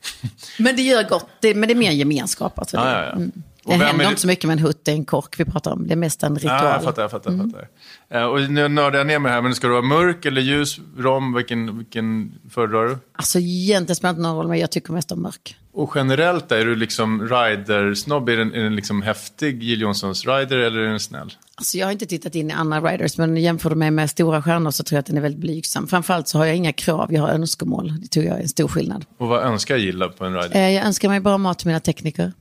men 0.58 0.76
det 0.76 0.82
gör 0.82 1.08
gott, 1.08 1.26
det, 1.40 1.54
men 1.54 1.68
det 1.68 1.74
är 1.74 1.78
mer 1.78 1.90
gemenskap. 1.92 2.58
Alltså 2.58 2.76
Ja, 2.76 2.84
det. 2.84 2.90
ja, 2.90 3.04
ja. 3.04 3.12
Mm. 3.12 3.32
Det 3.64 3.72
händer 3.72 3.86
är 3.86 3.92
inte 4.08 4.14
det- 4.14 4.20
så 4.20 4.26
mycket 4.26 4.44
med 4.44 4.58
en 4.58 4.64
hutt, 4.64 4.80
det 4.84 4.90
är 4.90 4.94
en 4.94 5.04
kork 5.04 5.40
vi 5.40 5.44
pratar 5.44 5.70
om. 5.72 5.86
Det 5.86 5.94
är 5.94 5.96
mest 5.96 6.22
en 6.22 6.34
ritual. 6.36 6.64
Ja, 6.64 6.72
jag 6.72 6.82
fattar, 6.84 7.02
jag 7.02 7.10
fattar. 7.10 7.30
Jag 7.32 7.40
fattar. 7.52 7.68
Eh, 8.08 8.24
och 8.24 8.50
nu 8.50 8.68
nördar 8.68 8.98
jag 8.98 9.06
ner 9.06 9.18
mig 9.18 9.32
här, 9.32 9.42
men 9.42 9.54
ska 9.54 9.66
du 9.66 9.72
vara 9.72 9.82
mörk 9.82 10.24
eller 10.26 10.40
ljus 10.40 10.78
rom? 10.98 11.34
Vilken, 11.34 11.78
vilken 11.78 12.32
föredrar 12.50 12.84
du? 12.88 12.98
Alltså 13.16 13.38
egentligen 13.38 13.96
spelar 13.96 14.12
det 14.12 14.16
inte 14.16 14.28
någon 14.28 14.36
roll, 14.36 14.48
men 14.48 14.58
jag 14.58 14.70
tycker 14.70 14.92
mest 14.92 15.12
om 15.12 15.22
mörk. 15.22 15.56
Och 15.78 15.92
generellt, 15.94 16.52
är 16.52 16.64
du 16.64 16.76
liksom 16.76 17.28
rider-snobb? 17.28 18.28
Är 18.28 18.36
den, 18.36 18.54
är 18.54 18.62
den 18.62 18.76
liksom 18.76 19.02
häftig, 19.02 19.62
Jill 19.62 19.80
Johnsons 19.80 20.26
rider, 20.26 20.58
eller 20.58 20.78
är 20.78 20.88
den 20.90 21.00
snäll? 21.00 21.32
Alltså 21.54 21.78
jag 21.78 21.86
har 21.86 21.92
inte 21.92 22.06
tittat 22.06 22.34
in 22.34 22.50
i 22.50 22.52
andra 22.52 22.80
riders, 22.80 23.18
men 23.18 23.36
jämför 23.36 23.70
du 23.70 23.76
mig 23.76 23.90
med 23.90 24.10
stora 24.10 24.42
stjärnor 24.42 24.70
så 24.70 24.84
tror 24.84 24.96
jag 24.96 25.00
att 25.00 25.06
den 25.06 25.16
är 25.16 25.20
väldigt 25.20 25.40
blygsam. 25.40 25.86
Framförallt 25.88 26.28
så 26.28 26.38
har 26.38 26.44
jag 26.46 26.56
inga 26.56 26.72
krav, 26.72 27.12
jag 27.12 27.22
har 27.22 27.28
önskemål. 27.28 28.00
Det 28.00 28.08
tror 28.08 28.24
jag 28.26 28.36
är 28.38 28.42
en 28.42 28.48
stor 28.48 28.68
skillnad. 28.68 29.04
Och 29.18 29.28
vad 29.28 29.42
önskar 29.42 29.76
Gilla 29.76 30.08
på 30.08 30.24
en 30.24 30.34
rider? 30.34 30.56
Eh, 30.56 30.70
Jag 30.70 30.86
önskar 30.86 31.08
mig 31.08 31.20
bra 31.20 31.38
mat 31.38 31.58
till 31.58 31.66
mina 31.66 31.80
tekniker. 31.80 32.32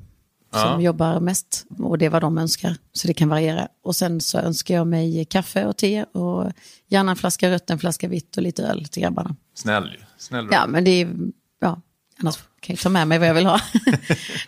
Som 0.54 0.62
Ja. 0.62 0.82
jobbar 0.82 1.20
mest. 1.20 1.66
Och 1.80 1.98
det 1.98 2.06
är 2.06 2.10
vad 2.10 2.22
de 2.22 2.38
önskar. 2.38 2.76
Så 2.94 3.08
det 3.08 3.14
kan 3.14 3.30
variera. 3.30 3.68
Och 3.84 3.96
sen 3.96 4.22
så 4.22 4.38
önskar 4.40 4.76
jag 4.76 4.88
mig 4.88 5.26
kaffe 5.26 5.66
och 5.66 5.78
te. 5.78 6.04
Och 6.04 6.52
gärna 6.88 7.12
en 7.12 7.18
flaska 7.18 7.50
rött, 7.52 7.70
en 7.70 7.80
flaska 7.80 8.08
vitt 8.08 8.38
och 8.38 8.44
lite 8.44 8.64
öl 8.64 8.86
till 8.86 9.02
grabbarna. 9.04 9.36
Snäll. 9.56 9.98
Snäll 10.18 10.48
Ja, 10.52 10.68
men 10.68 10.84
det 10.84 10.92
är... 11.02 11.10
Ja, 11.62 11.82
annars 12.20 12.38
kan 12.60 12.74
jag 12.74 12.80
ta 12.80 12.90
med 12.90 13.08
mig 13.08 13.20
vad 13.20 13.28
jag 13.28 13.34
vill 13.34 13.46
ha. 13.46 13.62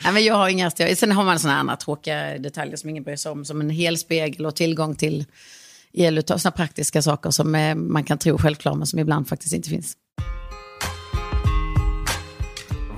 Nej, 0.04 0.14
men 0.14 0.24
jag 0.24 0.36
har 0.36 0.50
inga... 0.50 0.72
Sen 0.72 1.12
har 1.12 1.24
man 1.24 1.40
sådana 1.40 1.60
andra 1.60 1.76
tråkiga 1.76 2.38
detaljer 2.38 2.76
som 2.76 2.90
ingen 2.90 3.04
bryr 3.04 3.16
sig 3.16 3.32
om. 3.32 3.46
Som 3.46 3.62
en 3.62 3.70
hel 3.70 3.98
spegel 3.98 4.46
och 4.46 4.56
tillgång 4.56 4.96
till 4.96 5.26
eluttag. 5.94 6.42
Sådana 6.42 6.56
praktiska 6.56 7.02
saker 7.02 7.32
som 7.32 7.56
eh, 7.56 7.76
man 7.76 8.04
kan 8.04 8.18
tro 8.18 8.38
självklara 8.38 8.76
men 8.76 8.88
som 8.88 9.00
ibland 9.00 9.28
faktiskt 9.28 9.54
inte 9.54 9.70
finns. 9.70 9.98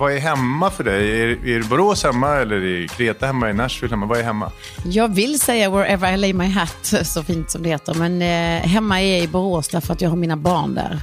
Vad 0.02 0.14
är 0.14 0.20
hemma 0.20 0.70
för 0.70 0.84
dig? 0.84 1.22
Är, 1.22 1.48
är 1.48 1.64
Borås 1.64 2.04
hemma 2.04 2.36
eller 2.36 2.56
är 2.56 2.88
Kreta 2.88 3.26
hemma? 3.26 3.50
Är 3.50 3.54
Nashville 3.54 3.94
hemma? 3.94 4.06
Vad 4.06 4.18
är 4.18 4.24
hemma? 4.24 4.52
Jag 4.84 5.16
vill 5.16 5.40
säga 5.40 5.70
wherever 5.70 6.14
I 6.14 6.18
lay 6.18 6.34
my 6.34 6.50
hat, 6.50 6.94
så 7.04 7.24
fint 7.24 7.52
som 7.52 7.64
det 7.64 7.70
heter. 7.70 7.94
Men 7.94 8.22
eh, 8.22 8.70
hemma 8.70 9.02
är 9.02 9.16
jag 9.16 9.24
i 9.24 9.28
Borås 9.28 9.68
därför 9.68 9.94
att 9.94 10.02
jag 10.02 10.10
har 10.10 10.18
mina 10.18 10.38
barn 10.38 10.74
där. 10.74 11.00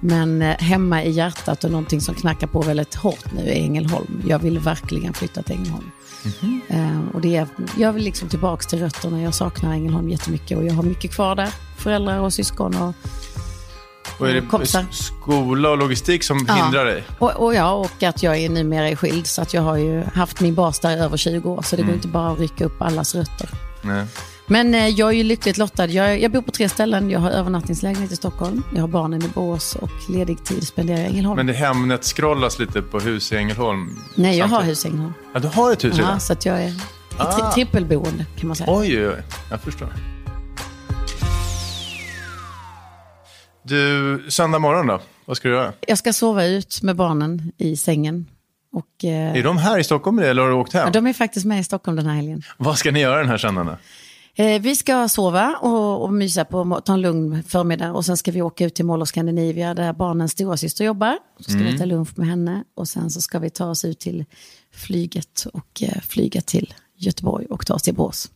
Men 0.00 0.42
eh, 0.42 0.56
hemma 0.58 1.02
i 1.02 1.10
hjärtat 1.10 1.64
och 1.64 1.70
någonting 1.70 2.00
som 2.00 2.14
knackar 2.14 2.46
på 2.46 2.62
väldigt 2.62 2.94
hårt 2.94 3.32
nu 3.32 3.50
är 3.50 3.54
Ängelholm. 3.54 4.22
Jag 4.28 4.38
vill 4.38 4.58
verkligen 4.58 5.14
flytta 5.14 5.42
till 5.42 5.54
Ängelholm. 5.54 5.90
Eh, 6.68 7.14
och 7.14 7.20
det 7.20 7.36
är, 7.36 7.46
jag 7.76 7.92
vill 7.92 8.04
liksom 8.04 8.28
tillbaka 8.28 8.62
till 8.62 8.78
rötterna. 8.78 9.22
Jag 9.22 9.34
saknar 9.34 9.72
Ängelholm 9.72 10.08
jättemycket 10.08 10.58
och 10.58 10.64
jag 10.64 10.74
har 10.74 10.82
mycket 10.82 11.14
kvar 11.14 11.34
där. 11.34 11.48
Föräldrar 11.78 12.18
och 12.18 12.32
syskon 12.32 12.76
och 12.76 12.94
Och 14.18 14.28
är 14.28 14.34
det 14.34 14.40
Kompisar. 14.40 14.84
skola 14.90 15.70
och 15.70 15.78
logistik 15.78 16.22
som 16.24 16.44
Ja. 16.48 16.54
hindrar 16.54 16.84
dig? 16.84 17.04
Och, 17.18 17.30
och 17.44 17.54
ja, 17.54 17.72
och 17.72 18.02
att 18.02 18.22
jag 18.22 18.36
är 18.38 18.48
numera 18.48 18.88
är 18.88 18.96
skild. 18.96 19.26
Så 19.26 19.42
att 19.42 19.54
jag 19.54 19.62
har 19.62 19.76
ju 19.76 20.02
haft 20.14 20.40
min 20.40 20.54
bas 20.54 20.80
där 20.80 20.96
i 20.96 21.00
över 21.00 21.16
20 21.16 21.50
år. 21.50 21.62
Så 21.62 21.76
det 21.76 21.82
går 21.82 21.94
inte 21.94 22.08
bara 22.08 22.30
att 22.32 22.38
rycka 22.38 22.64
upp 22.64 22.82
allas 22.82 23.14
rötter. 23.14 23.48
Nej. 23.82 24.06
Men 24.50 24.74
eh, 24.74 24.88
jag 24.88 25.08
är 25.08 25.12
ju 25.12 25.22
lyckligt 25.22 25.58
lottad. 25.58 25.86
Jag, 25.86 26.22
jag 26.22 26.30
bor 26.32 26.42
på 26.42 26.50
tre 26.50 26.68
ställen. 26.68 27.10
Jag 27.10 27.20
har 27.20 27.30
övernattningslägenhet 27.30 28.12
i 28.12 28.16
Stockholm. 28.16 28.62
Jag 28.74 28.80
har 28.80 28.88
barnen 28.88 29.22
i 29.24 29.28
Borås 29.28 29.76
och 29.76 29.90
ledig 30.08 30.44
tid 30.44 30.66
spenderar 30.66 30.98
jag 30.98 31.06
i 31.06 31.10
Ängelholm. 31.10 31.36
Men 31.36 31.46
det 31.46 31.52
Hemnet 31.52 32.04
scrollas 32.04 32.58
lite 32.58 32.82
på 32.82 33.00
hus 33.00 33.32
i 33.32 33.36
Ängelholm. 33.36 33.98
Nej, 34.14 34.38
jag 34.38 34.44
har 34.48 34.50
samtidigt. 34.50 34.70
hus 34.70 34.84
i 34.84 34.88
Ängelholm. 34.88 35.12
Ja, 35.34 35.40
du 35.40 35.48
har 35.48 35.72
ett 35.72 35.84
hus 35.84 35.94
redan? 35.96 36.12
Ja, 36.12 36.18
så 36.18 36.32
att 36.32 36.46
jag 36.46 36.62
är 36.64 36.72
tri- 37.18 37.52
trippelboende 37.54 38.26
kan 38.38 38.46
man 38.48 38.56
säga. 38.56 38.68
Oj, 38.72 38.98
oj, 38.98 39.08
oj. 39.08 39.22
Jag 39.50 39.60
förstår. 39.60 39.88
Du, 43.68 44.24
söndag 44.28 44.58
morgon 44.58 44.86
då? 44.86 45.00
Vad 45.24 45.36
ska 45.36 45.48
du 45.48 45.54
göra? 45.54 45.72
Jag 45.86 45.98
ska 45.98 46.12
sova 46.12 46.44
ut 46.44 46.82
med 46.82 46.96
barnen 46.96 47.52
i 47.58 47.76
sängen. 47.76 48.26
Och, 48.72 49.04
eh, 49.04 49.36
Är 49.36 49.42
de 49.42 49.56
här 49.56 49.78
i 49.78 49.84
Stockholm 49.84 50.18
eller 50.18 50.42
har 50.42 50.48
du 50.48 50.54
åkt 50.54 50.72
hem? 50.72 50.82
ja, 50.84 50.90
de 50.90 51.06
är 51.06 51.12
faktiskt 51.12 51.46
med 51.46 51.60
i 51.60 51.64
Stockholm 51.64 51.96
den 51.96 52.06
här 52.06 52.14
helgen. 52.14 52.42
Vad 52.56 52.78
ska 52.78 52.90
ni 52.90 53.00
göra 53.00 53.18
den 53.18 53.28
här 53.28 53.38
söndagen? 53.38 53.76
Eh, 54.34 54.60
vi 54.62 54.76
ska 54.76 55.08
sova 55.08 55.58
och, 55.60 56.02
och 56.02 56.12
mysa 56.12 56.44
på, 56.44 56.80
ta 56.84 56.92
en 56.92 57.00
lugn 57.00 57.42
förmiddag 57.42 57.92
och 57.92 58.04
sen 58.04 58.16
ska 58.16 58.30
vi 58.32 58.42
åka 58.42 58.64
ut 58.64 58.74
till 58.74 58.84
Mall 58.84 59.02
of 59.02 59.08
Scandinavia 59.08 59.74
där 59.74 59.92
barnens 59.92 60.32
stora 60.32 60.56
syster 60.56 60.84
jobbar. 60.84 61.18
Så 61.40 61.50
ska 61.50 61.60
vi 61.60 61.78
ta 61.78 61.84
lunch 61.84 62.18
med 62.18 62.26
henne 62.28 62.64
och 62.76 62.88
sen 62.88 63.10
så 63.10 63.20
ska 63.20 63.38
vi 63.38 63.50
ta 63.50 63.66
oss 63.66 63.84
ut 63.84 64.00
till 64.00 64.24
flyget 64.74 65.46
och 65.52 65.82
eh, 65.82 66.00
flyga 66.02 66.40
till 66.40 66.74
Göteborg 66.96 67.46
och 67.46 67.66
ta 67.66 67.74
oss 67.74 67.82
till 67.82 67.94
Borås. 67.94 68.30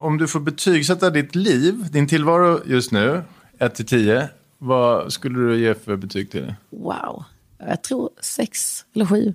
Om 0.00 0.18
du 0.18 0.28
får 0.28 0.40
betygsätta 0.40 1.10
ditt 1.10 1.34
liv, 1.34 1.86
din 1.90 2.08
tillvaro 2.08 2.60
just 2.66 2.92
nu, 2.92 3.22
1 3.58 3.74
till 3.74 3.86
10, 3.86 4.28
vad 4.58 5.12
skulle 5.12 5.38
du 5.38 5.60
ge 5.60 5.74
för 5.74 5.96
betyg 5.96 6.30
till 6.30 6.42
det? 6.42 6.56
Wow, 6.70 7.24
jag 7.58 7.82
tror 7.82 8.10
sex 8.20 8.84
eller 8.94 9.06
sju. 9.06 9.34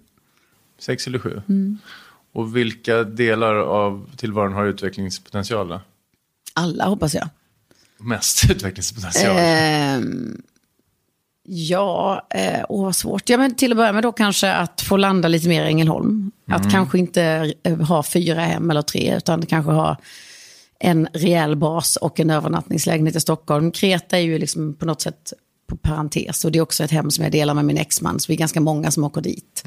6 0.79 1.07
eller 1.07 1.19
7? 1.19 1.41
Mm. 1.49 1.77
Och 2.33 2.55
vilka 2.55 3.03
delar 3.03 3.55
av 3.55 4.09
tillvaron 4.17 4.53
har 4.53 4.65
utvecklingspotential? 4.65 5.67
Då? 5.67 5.81
Alla 6.53 6.85
hoppas 6.85 7.13
jag. 7.13 7.29
Mest 7.97 8.49
utvecklingspotential? 8.51 9.35
Ehm, 9.39 10.41
ja, 11.43 12.27
eh, 12.29 12.65
åh 12.69 12.85
vad 12.85 12.95
svårt. 12.95 13.29
Ja, 13.29 13.37
men 13.37 13.55
till 13.55 13.71
att 13.71 13.77
börja 13.77 13.93
med 13.93 14.03
då 14.03 14.11
kanske 14.11 14.53
att 14.53 14.81
få 14.81 14.97
landa 14.97 15.27
lite 15.27 15.47
mer 15.47 15.63
i 15.65 15.67
Ängelholm. 15.67 16.31
Att 16.47 16.71
kanske 16.71 16.99
inte 16.99 17.53
eh, 17.63 17.77
ha 17.77 18.03
fyra 18.03 18.41
hem 18.41 18.69
eller 18.69 18.81
tre, 18.81 19.17
utan 19.17 19.45
kanske 19.45 19.71
ha 19.71 19.97
en 20.83 21.07
rejäl 21.13 21.55
bas 21.55 21.95
och 21.95 22.19
en 22.19 22.29
övernattningslägenhet 22.29 23.15
i 23.15 23.19
Stockholm. 23.19 23.71
Kreta 23.71 24.17
är 24.17 24.21
ju 24.21 24.39
liksom 24.39 24.73
på 24.73 24.85
något 24.85 25.01
sätt 25.01 25.33
på 25.67 25.77
parentes 25.77 26.45
och 26.45 26.51
det 26.51 26.59
är 26.59 26.63
också 26.63 26.83
ett 26.83 26.91
hem 26.91 27.11
som 27.11 27.23
jag 27.23 27.31
delar 27.31 27.53
med 27.53 27.65
min 27.65 27.77
exman, 27.77 28.19
så 28.19 28.27
vi 28.27 28.33
är 28.33 28.37
ganska 28.37 28.61
många 28.61 28.91
som 28.91 29.03
åker 29.03 29.21
dit. 29.21 29.63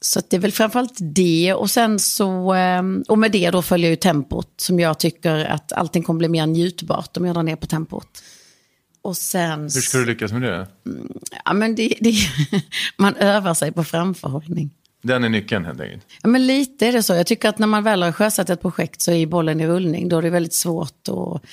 Så 0.00 0.18
att 0.18 0.30
det 0.30 0.36
är 0.36 0.40
väl 0.40 0.52
framförallt 0.52 0.98
det 1.00 1.54
och 1.54 1.70
sen 1.70 1.98
så, 1.98 2.54
eh, 2.54 2.82
och 3.08 3.18
med 3.18 3.32
det 3.32 3.50
då 3.50 3.62
följer 3.62 3.90
ju 3.90 3.96
tempot 3.96 4.52
som 4.56 4.80
jag 4.80 4.98
tycker 4.98 5.44
att 5.44 5.72
allting 5.72 6.02
kommer 6.02 6.18
bli 6.18 6.28
mer 6.28 6.46
njutbart 6.46 7.16
om 7.16 7.24
jag 7.24 7.34
drar 7.34 7.42
ner 7.42 7.56
på 7.56 7.66
tempot. 7.66 8.22
Och 9.02 9.16
sen... 9.16 9.62
Hur 9.62 9.68
ska 9.68 9.98
du 9.98 10.04
lyckas 10.04 10.32
med 10.32 10.42
det? 10.42 10.68
Ja, 11.44 11.52
men 11.52 11.74
det, 11.74 11.94
det, 12.00 12.14
man 12.96 13.16
övar 13.16 13.54
sig 13.54 13.72
på 13.72 13.84
framförhållning. 13.84 14.70
Den 15.02 15.24
är 15.24 15.28
nyckeln 15.28 15.64
helt 15.64 15.80
enkelt. 15.80 16.06
Ja, 16.22 16.28
men 16.28 16.46
lite 16.46 16.86
är 16.86 16.92
det 16.92 17.02
så. 17.02 17.14
Jag 17.14 17.26
tycker 17.26 17.48
att 17.48 17.58
när 17.58 17.66
man 17.66 17.82
väl 17.82 18.02
har 18.02 18.12
sjösatt 18.12 18.50
ett 18.50 18.60
projekt 18.60 19.00
så 19.00 19.12
är 19.12 19.26
bollen 19.26 19.60
i 19.60 19.66
rullning. 19.66 20.08
Då 20.08 20.18
är 20.18 20.22
det 20.22 20.30
väldigt 20.30 20.54
svårt. 20.54 21.08
Och, 21.08 21.44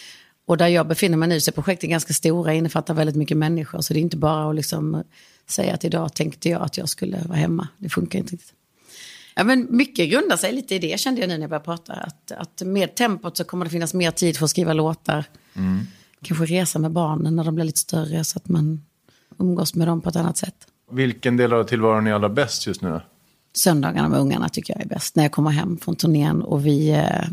och 0.45 0.57
där 0.57 0.67
jag 0.67 0.87
befinner 0.87 1.17
mig 1.17 1.29
nu 1.29 1.41
så 1.41 1.51
är 1.51 1.53
projekten 1.53 1.89
ganska 1.89 2.13
stora, 2.13 2.53
innefattar 2.53 2.93
väldigt 2.93 3.15
mycket 3.15 3.37
människor. 3.37 3.81
Så 3.81 3.93
det 3.93 3.99
är 3.99 4.01
inte 4.01 4.17
bara 4.17 4.49
att 4.49 4.55
liksom 4.55 5.03
säga 5.47 5.73
att 5.73 5.83
idag 5.83 6.13
tänkte 6.13 6.49
jag 6.49 6.61
att 6.61 6.77
jag 6.77 6.89
skulle 6.89 7.17
vara 7.25 7.37
hemma. 7.37 7.67
Det 7.77 7.89
funkar 7.89 8.19
inte 8.19 8.33
riktigt. 8.33 8.53
Ja, 9.35 9.43
men 9.43 9.67
mycket 9.69 10.09
grundar 10.09 10.37
sig 10.37 10.53
lite 10.53 10.75
i 10.75 10.79
det 10.79 10.99
kände 10.99 11.21
jag 11.21 11.27
nu 11.27 11.33
när 11.33 11.41
jag 11.41 11.49
började 11.49 11.65
prata. 11.65 11.93
Att, 11.93 12.31
att 12.31 12.61
med 12.65 12.95
tempot 12.95 13.37
så 13.37 13.43
kommer 13.43 13.65
det 13.65 13.71
finnas 13.71 13.93
mer 13.93 14.11
tid 14.11 14.37
för 14.37 14.45
att 14.45 14.49
skriva 14.49 14.73
låtar. 14.73 15.25
Kanske 16.21 16.45
resa 16.45 16.79
med 16.79 16.91
barnen 16.91 17.35
när 17.35 17.43
de 17.43 17.55
blir 17.55 17.65
lite 17.65 17.79
större 17.79 18.23
så 18.23 18.37
att 18.37 18.49
man 18.49 18.85
umgås 19.39 19.75
med 19.75 19.87
dem 19.87 20.01
på 20.01 20.09
ett 20.09 20.15
annat 20.15 20.37
sätt. 20.37 20.55
Vilken 20.91 21.37
del 21.37 21.53
av 21.53 21.63
tillvaron 21.63 22.07
är 22.07 22.13
allra 22.13 22.29
bäst 22.29 22.67
just 22.67 22.81
nu? 22.81 23.01
Söndagarna 23.57 24.09
med 24.09 24.19
ungarna 24.19 24.49
tycker 24.49 24.73
jag 24.73 24.81
är 24.81 24.87
bäst. 24.87 25.15
När 25.15 25.23
jag 25.23 25.31
kommer 25.31 25.51
hem 25.51 25.77
från 25.77 25.95
turnén 25.95 26.41
och 26.41 26.65
vi 26.65 26.89
eh, 26.89 27.27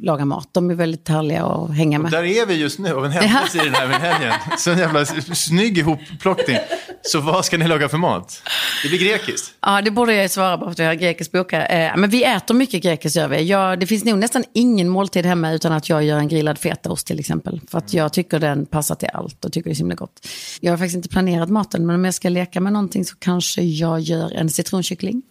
lagar 0.00 0.24
mat. 0.24 0.48
De 0.52 0.70
är 0.70 0.74
väldigt 0.74 1.08
härliga 1.08 1.44
att 1.44 1.74
hänga 1.74 1.98
med. 1.98 2.10
Där 2.10 2.24
är 2.24 2.46
vi 2.46 2.54
just 2.54 2.78
nu, 2.78 2.94
av 2.94 3.04
en 3.04 3.10
händelse 3.10 3.58
i 3.58 3.64
den 3.64 3.74
här 3.74 3.88
helgen. 3.88 4.32
Så 4.58 4.70
en 4.70 4.78
jävla 4.78 5.04
snygg 5.04 5.78
ihopplockning. 5.78 6.56
Så 7.02 7.20
vad 7.20 7.44
ska 7.44 7.58
ni 7.58 7.68
laga 7.68 7.88
för 7.88 7.98
mat? 7.98 8.42
Det 8.82 8.88
blir 8.88 8.98
grekiskt. 8.98 9.54
Ja, 9.60 9.82
det 9.82 9.90
borde 9.90 10.14
jag 10.14 10.22
ju 10.22 10.28
svara 10.28 10.58
på 10.58 10.64
för 10.64 10.70
att 10.70 10.78
jag 10.78 10.86
har 10.86 10.94
grekisk 10.94 11.32
boka. 11.32 11.66
Eh, 11.66 11.96
men 11.96 12.10
vi 12.10 12.24
äter 12.24 12.54
mycket 12.54 12.82
grekiskt 12.82 13.16
gör 13.16 13.28
vi. 13.28 13.42
Jag, 13.42 13.80
det 13.80 13.86
finns 13.86 14.04
nog 14.04 14.18
nästan 14.18 14.44
ingen 14.52 14.88
måltid 14.88 15.26
hemma 15.26 15.52
utan 15.52 15.72
att 15.72 15.88
jag 15.88 16.04
gör 16.04 16.18
en 16.18 16.28
grillad 16.28 16.58
fetaost 16.58 17.06
till 17.06 17.20
exempel. 17.20 17.60
För 17.68 17.78
att 17.78 17.94
jag 17.94 18.12
tycker 18.12 18.38
den 18.38 18.66
passar 18.66 18.94
till 18.94 19.08
allt 19.12 19.44
och 19.44 19.52
tycker 19.52 19.70
det 19.70 19.72
är 19.72 19.74
så 19.74 19.80
himla 19.80 19.94
gott. 19.94 20.28
Jag 20.60 20.72
har 20.72 20.76
faktiskt 20.76 20.96
inte 20.96 21.08
planerat 21.08 21.48
maten, 21.48 21.86
men 21.86 21.96
om 21.96 22.04
jag 22.04 22.14
ska 22.14 22.28
leka 22.28 22.60
med 22.60 22.72
någonting 22.72 23.04
så 23.04 23.16
kanske 23.16 23.62
jag 23.62 24.00
gör 24.00 24.32
en 24.32 24.50
citronkyckling. 24.50 25.22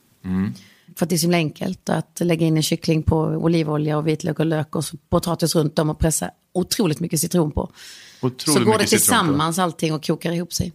För 0.98 1.06
att 1.06 1.10
det 1.10 1.16
är 1.16 1.18
så 1.18 1.24
himla 1.24 1.38
enkelt 1.38 1.90
att 1.90 2.20
lägga 2.20 2.48
in 2.48 2.58
en 2.58 2.64
kyckling 2.64 3.04
på 3.04 3.18
olivolja 3.20 3.98
och 3.98 4.08
vitlök 4.08 4.40
och 4.40 4.46
lök 4.46 4.76
och 4.76 4.84
potatis 5.10 5.56
runt 5.56 5.80
om 5.80 5.90
och 5.90 6.00
pressa 6.00 6.30
otroligt 6.54 7.00
mycket 7.00 7.20
citron 7.20 7.52
på. 7.52 7.72
Otroligt 8.26 8.64
så 8.64 8.72
går 8.72 8.78
det 8.78 8.86
tillsammans 8.86 9.60
allting 9.60 9.94
och 9.94 10.06
kokar 10.06 10.32
ihop 10.32 10.54
sig. 10.54 10.74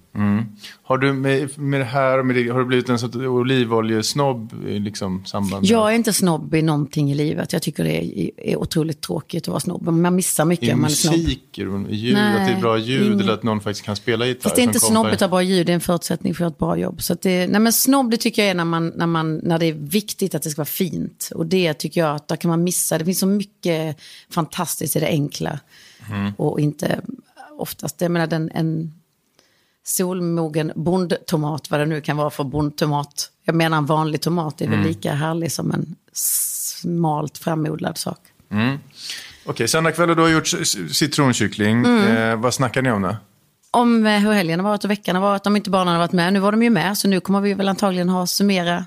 Har 0.82 0.98
du 0.98 1.12
med, 1.12 1.58
med 1.58 1.80
det 1.80 1.84
här 1.84 2.18
och 2.18 2.26
med 2.26 2.36
det, 2.36 2.48
har 2.48 2.58
du 2.58 2.64
blivit 2.64 2.88
en 2.88 2.98
sorts 2.98 3.16
olivoljesnobb 3.16 4.54
liksom 4.64 5.24
samband 5.24 5.62
med 5.62 5.70
Jag 5.70 5.90
är 5.90 5.94
inte 5.96 6.12
snobb 6.12 6.54
i 6.54 6.62
någonting 6.62 7.12
i 7.12 7.14
livet. 7.14 7.52
Jag 7.52 7.62
tycker 7.62 7.84
det 7.84 8.04
är, 8.04 8.30
är 8.36 8.56
otroligt 8.56 9.00
tråkigt 9.00 9.42
att 9.42 9.48
vara 9.48 9.60
snobb. 9.60 9.82
Man 9.82 10.14
missar 10.16 10.44
mycket 10.44 10.68
i 10.68 10.72
om 10.72 10.80
man 10.80 10.90
är 10.90 10.94
snobb. 10.94 11.16
musik, 11.16 11.58
ljud, 11.88 12.14
Nej, 12.14 12.40
att 12.40 12.46
det 12.48 12.52
är 12.54 12.60
bra 12.60 12.78
ljud 12.78 13.06
ingen- 13.06 13.20
eller 13.20 13.32
att 13.32 13.42
någon 13.42 13.60
faktiskt 13.60 13.86
kan 13.86 13.96
spela 13.96 14.26
gitarr. 14.26 14.42
Fast 14.42 14.56
det 14.56 14.62
är 14.62 14.64
inte 14.64 14.80
snobbigt 14.80 15.14
att 15.14 15.20
ha 15.20 15.28
bra 15.28 15.42
ljud, 15.42 15.66
det 15.66 15.72
är 15.72 15.74
en 15.74 15.80
förutsättning 15.80 16.34
för 16.34 16.46
ett 16.46 16.58
bra 16.58 16.78
jobb. 16.78 17.02
Så 17.02 17.16
det, 17.22 17.46
nej 17.46 17.60
men 17.60 17.72
snobb 17.72 18.10
det 18.10 18.16
tycker 18.16 18.42
jag 18.42 18.50
är 18.50 18.54
när, 18.54 18.64
man, 18.64 18.92
när, 18.96 19.06
man, 19.06 19.36
när 19.36 19.58
det 19.58 19.66
är 19.66 19.72
viktigt 19.72 20.34
att 20.34 20.42
det 20.42 20.50
ska 20.50 20.60
vara 20.60 20.66
fint. 20.66 21.30
Och 21.34 21.46
det 21.46 21.74
tycker 21.74 22.00
jag 22.00 22.16
att 22.16 22.28
där 22.28 22.36
kan 22.36 22.48
man 22.48 22.64
missa. 22.64 22.98
Det 22.98 23.04
finns 23.04 23.18
så 23.18 23.26
mycket 23.26 23.96
fantastiskt 24.30 24.96
i 24.96 25.00
det 25.00 25.06
enkla. 25.08 25.60
Och 26.36 26.60
inte 26.60 27.00
oftast, 27.60 28.00
jag 28.00 28.10
menar 28.10 28.26
den, 28.26 28.50
en 28.54 28.94
solmogen 29.84 30.72
bondtomat, 30.74 31.70
vad 31.70 31.80
det 31.80 31.86
nu 31.86 32.00
kan 32.00 32.16
vara 32.16 32.30
för 32.30 32.44
bondtomat. 32.44 33.30
Jag 33.44 33.54
menar 33.54 33.78
en 33.78 33.86
vanlig 33.86 34.20
tomat 34.20 34.60
är 34.60 34.68
väl 34.68 34.80
lika 34.80 35.14
härlig 35.14 35.52
som 35.52 35.72
en 35.72 35.96
smalt 36.12 37.38
framodlad 37.38 37.98
sak. 37.98 38.18
Okej, 39.46 39.68
söndag 39.68 39.92
kväll 39.92 40.08
du 40.08 40.22
har 40.22 40.28
gjort 40.28 40.48
citronkyckling. 40.90 41.78
Mm. 41.78 42.16
Eh, 42.16 42.36
vad 42.36 42.54
snackar 42.54 42.82
ni 42.82 42.90
om 42.90 43.02
då? 43.02 43.16
om 43.70 44.06
eh, 44.06 44.18
hur 44.18 44.32
helgen 44.32 44.60
har 44.60 44.68
varit 44.68 44.84
och 44.84 44.90
veckan 44.90 45.16
har 45.16 45.22
varit, 45.22 45.46
om 45.46 45.56
inte 45.56 45.70
barnen 45.70 45.92
har 45.92 45.98
varit 45.98 46.12
med. 46.12 46.32
Nu 46.32 46.38
var 46.38 46.52
de 46.52 46.62
ju 46.62 46.70
med, 46.70 46.98
så 46.98 47.08
nu 47.08 47.20
kommer 47.20 47.40
vi 47.40 47.54
väl 47.54 47.68
antagligen 47.68 48.08
ha 48.08 48.26
summera 48.26 48.84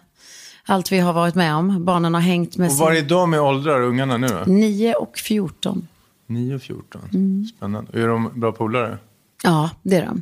allt 0.66 0.92
vi 0.92 1.00
har 1.00 1.14
varit 1.14 1.36
med 1.36 1.56
om. 1.56 1.86
Barnen 1.86 2.14
har 2.14 2.22
hängt 2.22 2.58
med 2.58 2.70
Och 2.70 2.78
var 2.78 2.92
är 2.92 3.02
de 3.02 3.34
i 3.34 3.40
åldrar, 3.40 3.82
ungarna 3.82 4.18
nu 4.18 4.28
då? 4.28 4.44
9 4.46 4.94
och 4.94 5.18
14. 5.18 5.88
9 6.28 6.56
och 6.56 6.62
14. 6.62 7.02
Mm. 7.14 7.46
Spännande. 7.46 8.02
Är 8.02 8.08
de 8.08 8.40
bra 8.40 8.52
polare? 8.52 8.98
Ja, 9.44 9.70
det 9.84 9.96
är 9.96 10.06
de. 10.06 10.22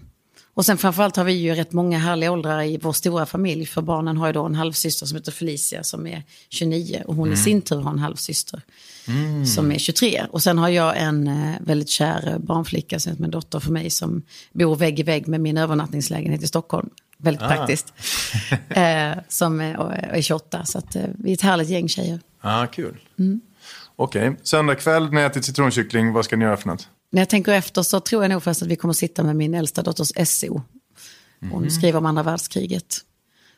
Och 0.53 0.65
sen 0.65 0.77
framförallt 0.77 1.15
har 1.15 1.23
vi 1.23 1.33
ju 1.33 1.55
rätt 1.55 1.71
många 1.71 1.99
härliga 1.99 2.31
åldrar 2.31 2.61
i 2.61 2.77
vår 2.77 2.93
stora 2.93 3.25
familj. 3.25 3.65
För 3.65 3.81
barnen 3.81 4.17
har 4.17 4.27
ju 4.27 4.33
då 4.33 4.45
en 4.45 4.55
halvsyster 4.55 5.05
som 5.05 5.17
heter 5.17 5.31
Felicia 5.31 5.83
som 5.83 6.07
är 6.07 6.23
29. 6.49 7.03
Och 7.05 7.15
hon 7.15 7.33
i 7.33 7.37
sin 7.37 7.61
tur 7.61 7.81
har 7.81 7.91
en 7.91 7.99
halvsyster 7.99 8.61
som 9.55 9.71
är 9.71 9.77
23. 9.77 10.25
Och 10.31 10.43
sen 10.43 10.57
har 10.57 10.69
jag 10.69 11.01
en 11.01 11.27
eh, 11.27 11.55
väldigt 11.61 11.89
kär 11.89 12.37
barnflicka 12.39 12.99
som 12.99 13.11
är 13.11 13.23
en 13.23 13.31
dotter 13.31 13.59
för 13.59 13.71
mig 13.71 13.89
som 13.89 14.21
bor 14.51 14.75
vägg 14.75 14.99
i 14.99 15.03
vägg 15.03 15.27
med 15.27 15.41
min 15.41 15.57
övernattningslägenhet 15.57 16.43
i 16.43 16.47
Stockholm. 16.47 16.89
Väldigt 17.17 17.41
praktiskt. 17.41 17.93
eh, 18.69 19.11
som 19.27 19.61
är, 19.61 19.77
och 19.77 19.93
är 19.93 20.21
28. 20.21 20.65
Så 20.65 20.77
att, 20.77 20.95
eh, 20.95 21.03
vi 21.17 21.29
är 21.29 21.33
ett 21.33 21.41
härligt 21.41 21.69
gäng 21.69 21.89
tjejer. 21.89 22.19
Ja, 22.41 22.63
ah, 22.63 22.67
kul. 22.67 22.97
Mm. 23.19 23.41
Okej, 24.01 24.35
söndag 24.43 24.75
kväll 24.75 25.11
när 25.13 25.21
jag 25.21 25.31
äter 25.31 25.41
citronkyckling, 25.41 26.13
vad 26.13 26.25
ska 26.25 26.35
ni 26.37 26.45
göra 26.45 26.57
för 26.57 26.67
något? 26.67 26.87
När 27.11 27.21
jag 27.21 27.29
tänker 27.29 27.51
efter 27.53 27.81
så 27.81 27.99
tror 27.99 28.23
jag 28.23 28.29
nog 28.29 28.43
först 28.43 28.61
att 28.61 28.67
vi 28.67 28.75
kommer 28.75 28.89
att 28.91 28.97
sitta 28.97 29.23
med 29.23 29.35
min 29.35 29.53
äldsta 29.53 29.81
dotters 29.81 30.11
SO. 30.27 30.61
Hon 31.51 31.71
skriver 31.71 31.97
om 31.99 32.05
andra 32.05 32.23
världskriget. 32.23 32.97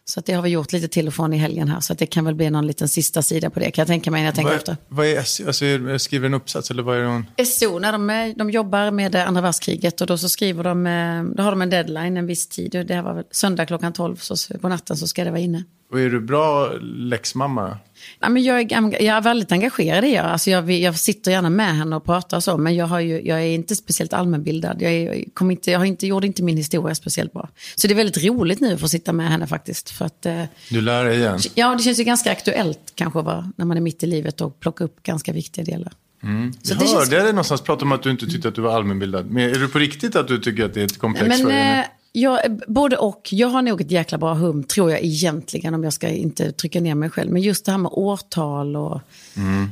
Så 0.05 0.19
att 0.19 0.25
det 0.25 0.33
har 0.33 0.41
vi 0.41 0.49
gjort 0.49 0.71
lite 0.71 0.87
till 0.87 1.07
och 1.07 1.13
från 1.13 1.33
i 1.33 1.37
helgen 1.37 1.67
här. 1.67 1.79
Så 1.79 1.93
att 1.93 1.99
det 1.99 2.05
kan 2.05 2.25
väl 2.25 2.35
bli 2.35 2.49
någon 2.49 2.67
liten 2.67 2.87
sista 2.89 3.21
sida 3.21 3.49
på 3.49 3.59
det 3.59 3.71
kan 3.71 3.81
jag 3.81 3.87
tänka 3.87 4.11
mig 4.11 4.21
när 4.21 4.25
jag 4.27 4.35
tänker 4.35 4.49
Vad, 4.49 4.57
efter. 4.57 4.77
vad 4.89 5.05
är 5.05 5.23
SE? 5.23 5.47
Alltså, 5.47 5.99
skriver 5.99 6.25
en 6.25 6.33
uppsats 6.33 6.71
eller 6.71 6.83
vad 6.83 6.97
är 6.97 7.01
det 7.01 7.07
hon? 7.07 7.25
SO, 7.45 7.79
när 7.79 7.91
de, 7.91 8.09
är- 8.09 8.33
de 8.37 8.49
jobbar 8.49 8.91
med 8.91 9.15
eh, 9.15 9.27
andra 9.27 9.41
världskriget 9.41 10.01
och 10.01 10.07
då 10.07 10.17
så 10.17 10.29
skriver 10.29 10.63
de, 10.63 10.87
eh, 10.87 11.23
då 11.35 11.43
har 11.43 11.51
de 11.51 11.61
en 11.61 11.69
deadline 11.69 12.17
en 12.17 12.25
viss 12.27 12.47
tid. 12.47 12.71
Det 12.87 12.93
här 12.95 13.01
var 13.01 13.23
söndag 13.31 13.65
klockan 13.65 13.93
12 13.93 14.15
så 14.15 14.37
så 14.37 14.57
på 14.59 14.69
natten 14.69 14.97
så 14.97 15.07
ska 15.07 15.23
det 15.23 15.29
vara 15.31 15.41
inne. 15.41 15.63
Och 15.91 15.99
är 15.99 16.09
du 16.09 16.19
bra 16.21 16.73
läxmamma? 16.81 17.77
Ja, 18.19 18.29
men 18.29 18.43
jag, 18.43 18.59
är, 18.71 19.01
jag 19.03 19.17
är 19.17 19.21
väldigt 19.21 19.51
engagerad 19.51 20.05
i 20.05 20.11
det. 20.11 20.17
Alltså 20.17 20.49
jag, 20.49 20.71
jag 20.71 20.99
sitter 20.99 21.31
gärna 21.31 21.49
med 21.49 21.75
henne 21.75 21.95
och 21.95 22.05
pratar 22.05 22.37
och 22.37 22.43
så, 22.43 22.57
men 22.57 22.75
jag, 22.75 22.85
har 22.87 22.99
ju, 22.99 23.21
jag 23.21 23.39
är 23.41 23.45
inte 23.45 23.75
speciellt 23.75 24.13
allmänbildad. 24.13 24.81
Jag, 24.81 24.91
är, 24.93 25.23
kom 25.33 25.51
inte, 25.51 25.71
jag 25.71 25.79
har 25.79 25.85
inte, 25.85 26.07
gjorde 26.07 26.27
inte 26.27 26.43
min 26.43 26.57
historia 26.57 26.95
speciellt 26.95 27.33
bra. 27.33 27.49
Så 27.75 27.87
det 27.87 27.93
är 27.93 27.95
väldigt 27.95 28.23
roligt 28.25 28.59
nu 28.59 28.73
att 28.73 28.79
få 28.79 28.87
sitta 28.87 29.13
med 29.13 29.29
henne 29.29 29.47
faktiskt. 29.47 29.89
För 29.89 30.05
att, 30.05 30.25
eh, 30.25 30.43
Du 30.69 30.81
lär 30.81 31.05
dig 31.05 31.17
igen. 31.17 31.39
ja, 31.55 31.75
det 31.75 31.83
känns 31.83 31.99
ju 31.99 32.03
ganska 32.03 32.31
aktuellt 32.31 32.91
kanske 32.95 33.21
va, 33.21 33.51
när 33.57 33.65
man 33.65 33.77
är 33.77 33.81
mitt 33.81 34.03
i 34.03 34.07
livet 34.07 34.41
och 34.41 34.59
plocka 34.59 34.83
upp 34.83 35.03
ganska 35.03 35.31
viktiga 35.33 35.63
delar. 35.65 35.93
Så 36.21 36.27
Jag 36.27 36.79
det 36.79 36.85
känns- 36.87 36.93
hörde 36.93 37.15
dig 37.23 37.25
någonstans 37.33 37.61
prata 37.61 37.85
om 37.85 37.91
att 37.91 38.03
du 38.03 38.11
inte 38.11 38.25
tyckte 38.27 38.47
att 38.47 38.55
du 38.55 38.61
var 38.61 38.75
allmänbildad. 38.75 39.31
Men 39.31 39.43
är 39.49 39.59
det 39.59 39.67
på 39.67 39.79
riktigt 39.79 40.15
att 40.15 40.27
du 40.27 40.37
tycker 40.39 40.65
att 40.65 40.73
det 40.73 40.81
är 40.81 40.85
ett 40.85 40.99
komplex 40.99 41.27
Men 41.27 41.37
för 41.37 41.49
dig? 41.49 41.85
Eh, 42.15 42.21
Ja, 42.21 42.39
eh, 42.41 42.51
både 42.67 42.97
och. 42.97 43.29
Jag 43.31 43.47
har 43.47 43.61
nog 43.61 43.81
ett 43.81 43.91
jäkla 43.91 44.17
bra 44.17 44.33
hum, 44.33 44.63
tror 44.63 44.91
jag 44.91 45.03
egentligen, 45.03 45.73
om 45.73 45.83
jag 45.83 45.93
ska 45.93 46.07
inte 46.09 46.51
trycka 46.51 46.81
ner 46.81 46.95
mig 46.95 47.09
själv. 47.09 47.31
Men 47.31 47.41
just 47.41 47.65
det 47.65 47.71
här 47.71 47.79
med 47.79 47.91
årtal 47.93 48.75
och... 48.75 48.95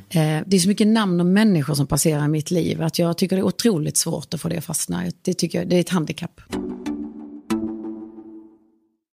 Eh, 0.10 0.42
det 0.46 0.56
är 0.56 0.60
så 0.60 0.68
mycket 0.68 0.88
namn 0.88 1.20
och 1.20 1.26
människor 1.26 1.74
som 1.74 1.88
passerar 1.88 2.26
i 2.26 2.28
mitt 2.28 2.52
liv. 2.52 2.82
Att 2.84 3.00
jag 3.00 3.18
tycker 3.18 3.36
det 3.36 3.40
är 3.40 3.46
otroligt 3.46 3.98
svårt 3.98 4.34
att 4.34 4.42
få 4.42 4.50
det 4.50 4.58
att 4.58 4.66
fastna. 4.66 5.04
Det, 5.22 5.34
tycker 5.34 5.60
jag, 5.60 5.68
det 5.70 5.76
är 5.76 5.80
ett 5.80 5.90
handikapp. 5.90 6.42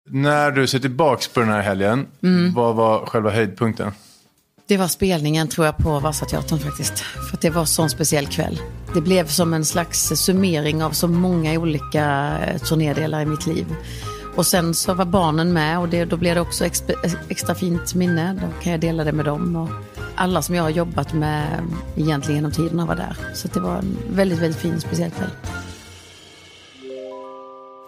När 0.10 0.51
du 0.51 0.68
ser 0.68 0.80
tillbaks 0.80 1.27
på 1.27 1.39
den 1.39 1.50
här 1.50 1.62
helgen, 1.62 2.08
Mm. 2.24 2.53
vad 2.53 2.75
var 2.75 3.06
själva 3.06 3.30
höjdpunkten? 3.30 3.92
Det 4.74 4.77
var 4.77 4.88
spelningen 4.88 5.48
tror 5.48 5.65
jag 5.65 5.77
på 5.77 6.00
Vasateatern 6.00 6.60
faktiskt. 6.60 7.00
För 7.00 7.38
att 7.38 7.42
det 7.42 7.50
var 7.50 7.62
en 7.62 7.68
sån 7.68 7.89
speciell 7.89 8.27
kväll. 8.27 8.62
Det 8.94 9.01
blev 9.01 9.27
som 9.27 9.53
en 9.53 9.65
slags 9.65 10.08
summering 10.15 10.84
av 10.84 10.92
så 10.92 11.08
många 11.08 11.60
olika 11.60 12.38
eh, 12.48 12.58
turnédelar 12.58 13.22
i 13.22 13.25
mitt 13.25 13.48
liv. 13.48 13.65
Och 14.36 14.46
sen 14.46 14.74
så 14.74 14.94
var 14.94 15.06
barnen 15.06 15.53
med 15.53 15.80
och 15.80 15.89
det, 15.89 16.06
då 16.06 16.18
blev 16.18 16.36
det 16.36 16.42
också 16.42 16.65
eh, 16.65 16.72
extra 17.30 17.56
fint 17.56 17.96
minne. 17.96 18.34
Då 18.34 18.63
kan 18.63 18.72
jag 18.72 18.82
dela 18.82 19.03
det 19.03 19.12
med 19.12 19.25
dem. 19.25 19.56
Och 19.56 19.70
alla 20.15 20.42
som 20.42 20.56
jag 20.56 20.63
har 20.63 20.70
jobbat 20.70 21.13
med 21.13 21.48
egentligen 21.96 22.36
genom 22.36 22.51
tiderna 22.51 22.86
var 22.86 22.96
där. 22.96 23.18
Så 23.34 23.48
det 23.48 23.60
var 23.60 23.75
en 23.75 23.98
väldigt, 24.10 24.39
väldigt 24.39 24.62
fin 24.62 24.82
speciell 24.82 25.12
kväll. 25.12 25.32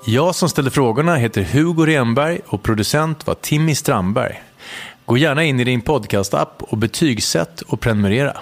Jag 0.05 0.35
som 0.35 0.49
ställde 0.49 0.71
frågorna 0.71 1.15
heter 1.15 1.41
Hugo 1.43 1.85
Renberg 1.85 2.39
och 2.47 2.63
producent 2.63 3.27
var 3.27 3.35
Timmy 3.35 3.75
Strandberg. 3.75 4.41
Gå 5.05 5.17
gärna 5.17 5.43
in 5.43 5.59
i 5.59 5.63
din 5.63 5.81
podcastapp 5.81 6.63
och 6.63 6.77
betygsätt 6.77 7.61
och 7.61 7.79
prenumerera. 7.79 8.37